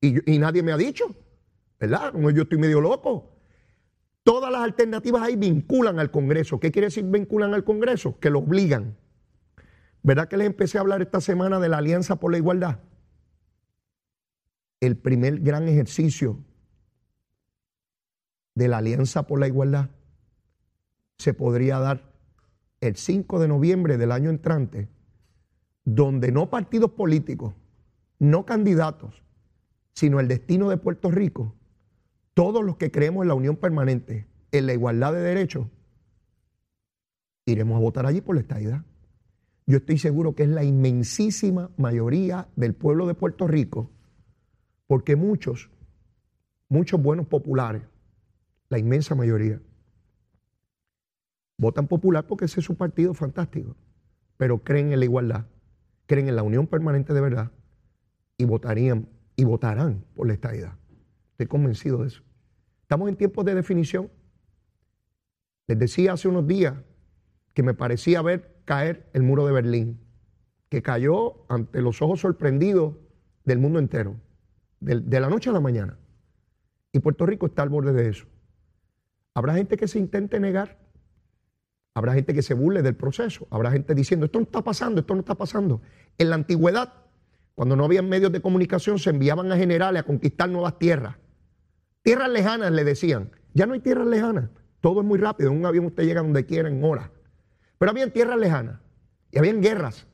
Y, 0.00 0.32
y 0.32 0.38
nadie 0.38 0.62
me 0.62 0.72
ha 0.72 0.76
dicho, 0.76 1.04
¿verdad? 1.78 2.12
Como 2.12 2.30
yo 2.30 2.42
estoy 2.42 2.58
medio 2.58 2.80
loco. 2.80 3.32
Todas 4.22 4.50
las 4.50 4.62
alternativas 4.62 5.22
ahí 5.22 5.36
vinculan 5.36 5.98
al 5.98 6.10
Congreso. 6.10 6.58
¿Qué 6.58 6.72
quiere 6.72 6.86
decir 6.86 7.04
vinculan 7.04 7.54
al 7.54 7.64
Congreso? 7.64 8.18
Que 8.18 8.30
lo 8.30 8.40
obligan. 8.40 8.96
¿Verdad 10.06 10.28
que 10.28 10.36
les 10.36 10.46
empecé 10.46 10.78
a 10.78 10.82
hablar 10.82 11.02
esta 11.02 11.20
semana 11.20 11.58
de 11.58 11.68
la 11.68 11.78
Alianza 11.78 12.14
por 12.14 12.30
la 12.30 12.38
Igualdad? 12.38 12.78
El 14.78 14.96
primer 14.96 15.40
gran 15.40 15.66
ejercicio 15.66 16.38
de 18.54 18.68
la 18.68 18.78
Alianza 18.78 19.26
por 19.26 19.40
la 19.40 19.48
Igualdad 19.48 19.90
se 21.18 21.34
podría 21.34 21.80
dar 21.80 22.12
el 22.80 22.94
5 22.94 23.40
de 23.40 23.48
noviembre 23.48 23.98
del 23.98 24.12
año 24.12 24.30
entrante, 24.30 24.88
donde 25.84 26.30
no 26.30 26.50
partidos 26.50 26.92
políticos, 26.92 27.56
no 28.20 28.46
candidatos, 28.46 29.24
sino 29.92 30.20
el 30.20 30.28
destino 30.28 30.70
de 30.70 30.76
Puerto 30.76 31.10
Rico 31.10 31.52
todos 32.32 32.64
los 32.64 32.76
que 32.76 32.92
creemos 32.92 33.24
en 33.24 33.28
la 33.28 33.34
unión 33.34 33.56
permanente, 33.56 34.28
en 34.52 34.66
la 34.66 34.72
igualdad 34.72 35.12
de 35.14 35.20
derechos, 35.20 35.66
iremos 37.44 37.76
a 37.76 37.80
votar 37.80 38.06
allí 38.06 38.20
por 38.20 38.36
la 38.36 38.42
estadidad. 38.42 38.84
Yo 39.66 39.78
estoy 39.78 39.98
seguro 39.98 40.34
que 40.34 40.44
es 40.44 40.48
la 40.48 40.62
inmensísima 40.62 41.70
mayoría 41.76 42.48
del 42.54 42.74
pueblo 42.74 43.06
de 43.06 43.14
Puerto 43.14 43.48
Rico, 43.48 43.90
porque 44.86 45.16
muchos, 45.16 45.70
muchos 46.68 47.02
buenos 47.02 47.26
populares, 47.26 47.82
la 48.68 48.78
inmensa 48.78 49.16
mayoría, 49.16 49.60
votan 51.58 51.88
popular 51.88 52.26
porque 52.28 52.44
ese 52.44 52.60
es 52.60 52.66
su 52.66 52.76
partido 52.76 53.12
fantástico, 53.12 53.74
pero 54.36 54.62
creen 54.62 54.92
en 54.92 55.00
la 55.00 55.04
igualdad, 55.04 55.46
creen 56.06 56.28
en 56.28 56.36
la 56.36 56.44
unión 56.44 56.68
permanente 56.68 57.12
de 57.12 57.20
verdad 57.20 57.50
y 58.38 58.44
votarían 58.44 59.08
y 59.34 59.44
votarán 59.44 60.04
por 60.14 60.28
la 60.28 60.34
estadidad. 60.34 60.78
Estoy 61.32 61.46
convencido 61.46 62.02
de 62.02 62.08
eso. 62.08 62.22
Estamos 62.82 63.08
en 63.08 63.16
tiempos 63.16 63.44
de 63.44 63.54
definición. 63.54 64.10
Les 65.66 65.76
decía 65.76 66.12
hace 66.12 66.28
unos 66.28 66.46
días 66.46 66.74
que 67.56 67.62
me 67.62 67.72
parecía 67.72 68.20
ver 68.20 68.60
caer 68.66 69.08
el 69.14 69.22
muro 69.22 69.46
de 69.46 69.52
Berlín, 69.52 69.98
que 70.68 70.82
cayó 70.82 71.46
ante 71.48 71.80
los 71.80 72.02
ojos 72.02 72.20
sorprendidos 72.20 72.96
del 73.46 73.58
mundo 73.58 73.78
entero, 73.78 74.16
de, 74.80 75.20
la 75.20 75.30
noche 75.30 75.48
a 75.48 75.54
la 75.54 75.60
mañana. 75.60 75.96
Y 76.92 76.98
Puerto 76.98 77.24
Rico 77.24 77.46
está 77.46 77.62
al 77.62 77.70
borde 77.70 77.94
de 77.94 78.10
eso. 78.10 78.26
Habrá 79.32 79.54
gente 79.54 79.78
que 79.78 79.88
se 79.88 79.98
intente 79.98 80.38
negar, 80.38 80.76
habrá 81.94 82.12
gente 82.12 82.34
que 82.34 82.42
se 82.42 82.52
burle 82.52 82.82
del 82.82 82.94
proceso, 82.94 83.48
habrá 83.50 83.70
gente 83.70 83.94
diciendo, 83.94 84.26
esto 84.26 84.38
no 84.38 84.44
está 84.44 84.60
pasando, 84.60 85.00
esto 85.00 85.14
no 85.14 85.20
está 85.20 85.34
pasando. 85.34 85.80
En 86.18 86.28
la 86.28 86.34
antigüedad, 86.34 86.92
cuando 87.54 87.74
no 87.74 87.86
había 87.86 88.02
medios 88.02 88.32
de 88.32 88.42
comunicación, 88.42 88.98
se 88.98 89.08
enviaban 89.08 89.50
a 89.50 89.56
generales 89.56 90.02
a 90.02 90.04
conquistar 90.04 90.50
nuevas 90.50 90.78
tierras. 90.78 91.16
Tierras 92.02 92.28
lejanas 92.28 92.70
le 92.70 92.84
decían. 92.84 93.30
Ya 93.54 93.64
no 93.64 93.72
hay 93.72 93.80
tierras 93.80 94.06
lejanas. 94.06 94.50
Todo 94.82 95.00
es 95.00 95.06
muy 95.06 95.18
rápido. 95.18 95.50
En 95.50 95.56
un 95.56 95.64
avión 95.64 95.86
usted 95.86 96.04
llega 96.04 96.20
donde 96.20 96.44
quiera 96.44 96.68
en 96.68 96.84
horas. 96.84 97.15
Pero 97.78 97.90
habían 97.90 98.10
tierras 98.10 98.38
lejanas 98.38 98.80
y 99.30 99.38
habían 99.38 99.60
guerras. 99.60 100.06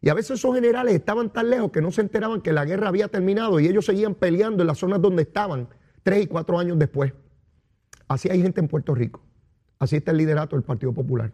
Y 0.00 0.08
a 0.08 0.14
veces 0.14 0.38
esos 0.38 0.54
generales 0.54 0.94
estaban 0.94 1.30
tan 1.30 1.48
lejos 1.50 1.70
que 1.70 1.80
no 1.80 1.92
se 1.92 2.00
enteraban 2.00 2.40
que 2.40 2.52
la 2.52 2.64
guerra 2.64 2.88
había 2.88 3.08
terminado 3.08 3.60
y 3.60 3.68
ellos 3.68 3.86
seguían 3.86 4.14
peleando 4.14 4.62
en 4.62 4.66
las 4.66 4.78
zonas 4.78 5.00
donde 5.00 5.22
estaban 5.22 5.68
tres 6.02 6.24
y 6.24 6.26
cuatro 6.26 6.58
años 6.58 6.78
después. 6.78 7.12
Así 8.08 8.28
hay 8.28 8.42
gente 8.42 8.60
en 8.60 8.68
Puerto 8.68 8.94
Rico. 8.94 9.22
Así 9.78 9.96
está 9.96 10.10
el 10.10 10.18
liderato 10.18 10.56
del 10.56 10.64
Partido 10.64 10.92
Popular. 10.92 11.32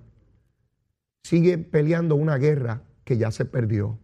Siguen 1.22 1.64
peleando 1.64 2.14
una 2.14 2.36
guerra 2.36 2.82
que 3.04 3.16
ya 3.16 3.30
se 3.30 3.44
perdió. 3.44 3.98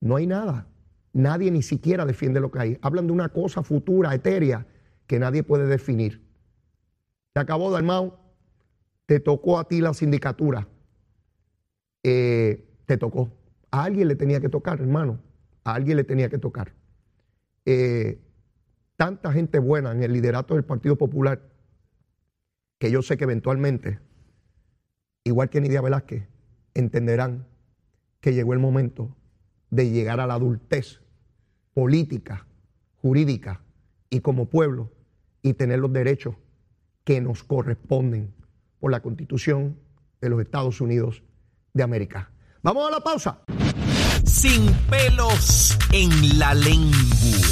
No 0.00 0.16
hay 0.16 0.26
nada. 0.26 0.66
Nadie 1.12 1.50
ni 1.50 1.62
siquiera 1.62 2.04
defiende 2.04 2.40
lo 2.40 2.50
que 2.50 2.58
hay. 2.58 2.78
Hablan 2.82 3.06
de 3.06 3.12
una 3.12 3.28
cosa 3.28 3.62
futura, 3.62 4.14
etérea, 4.14 4.66
que 5.06 5.18
nadie 5.20 5.44
puede 5.44 5.66
definir. 5.66 6.24
Se 7.32 7.40
acabó, 7.40 7.70
Dalmau, 7.70 8.18
te 9.06 9.20
tocó 9.20 9.58
a 9.58 9.68
ti 9.68 9.80
la 9.80 9.94
sindicatura. 9.94 10.68
Eh, 12.02 12.64
te 12.86 12.96
tocó. 12.96 13.30
A 13.70 13.84
alguien 13.84 14.08
le 14.08 14.16
tenía 14.16 14.40
que 14.40 14.48
tocar, 14.48 14.80
hermano. 14.80 15.20
A 15.64 15.74
alguien 15.74 15.96
le 15.96 16.04
tenía 16.04 16.28
que 16.28 16.38
tocar. 16.38 16.72
Eh, 17.64 18.20
tanta 18.96 19.32
gente 19.32 19.58
buena 19.58 19.92
en 19.92 20.02
el 20.02 20.12
liderato 20.12 20.54
del 20.54 20.64
Partido 20.64 20.96
Popular 20.96 21.54
que 22.78 22.90
yo 22.90 23.02
sé 23.02 23.16
que 23.16 23.24
eventualmente, 23.24 23.98
igual 25.24 25.48
que 25.48 25.60
Nidia 25.60 25.80
Velázquez, 25.80 26.28
entenderán 26.74 27.46
que 28.20 28.34
llegó 28.34 28.52
el 28.52 28.58
momento 28.58 29.16
de 29.70 29.90
llegar 29.90 30.20
a 30.20 30.26
la 30.26 30.34
adultez 30.34 31.00
política, 31.72 32.46
jurídica 32.96 33.62
y 34.10 34.20
como 34.20 34.50
pueblo 34.50 34.92
y 35.42 35.54
tener 35.54 35.78
los 35.78 35.92
derechos 35.92 36.36
que 37.04 37.20
nos 37.20 37.42
corresponden 37.42 38.34
por 38.84 38.90
la 38.90 39.00
Constitución 39.00 39.78
de 40.20 40.28
los 40.28 40.42
Estados 40.42 40.78
Unidos 40.82 41.22
de 41.72 41.82
América. 41.82 42.30
Vamos 42.60 42.86
a 42.86 42.90
la 42.90 43.00
pausa. 43.00 43.38
Sin 44.26 44.70
pelos 44.90 45.74
en 45.90 46.38
la 46.38 46.52
lengua. 46.52 46.94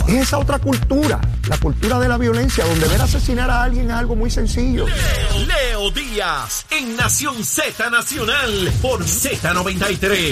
Es 0.09 0.15
esa 0.15 0.37
otra 0.37 0.59
cultura, 0.59 1.23
la 1.49 1.57
cultura 1.57 1.99
de 2.01 2.09
la 2.11 2.19
violencia, 2.19 2.67
donde 2.67 2.87
ver 2.87 3.01
asesinar 3.01 3.49
a 3.49 3.63
alguien 3.63 3.87
es 3.87 3.93
algo 3.93 4.15
muy 4.15 4.29
sencillo. 4.31 4.85
Leo, 4.85 5.47
Leo 5.47 5.91
Díaz 5.91 6.67
en 6.71 6.97
Nación 6.99 7.43
Z 7.43 7.89
Nacional 7.89 8.71
por 8.83 9.03
Z93. 9.03 10.19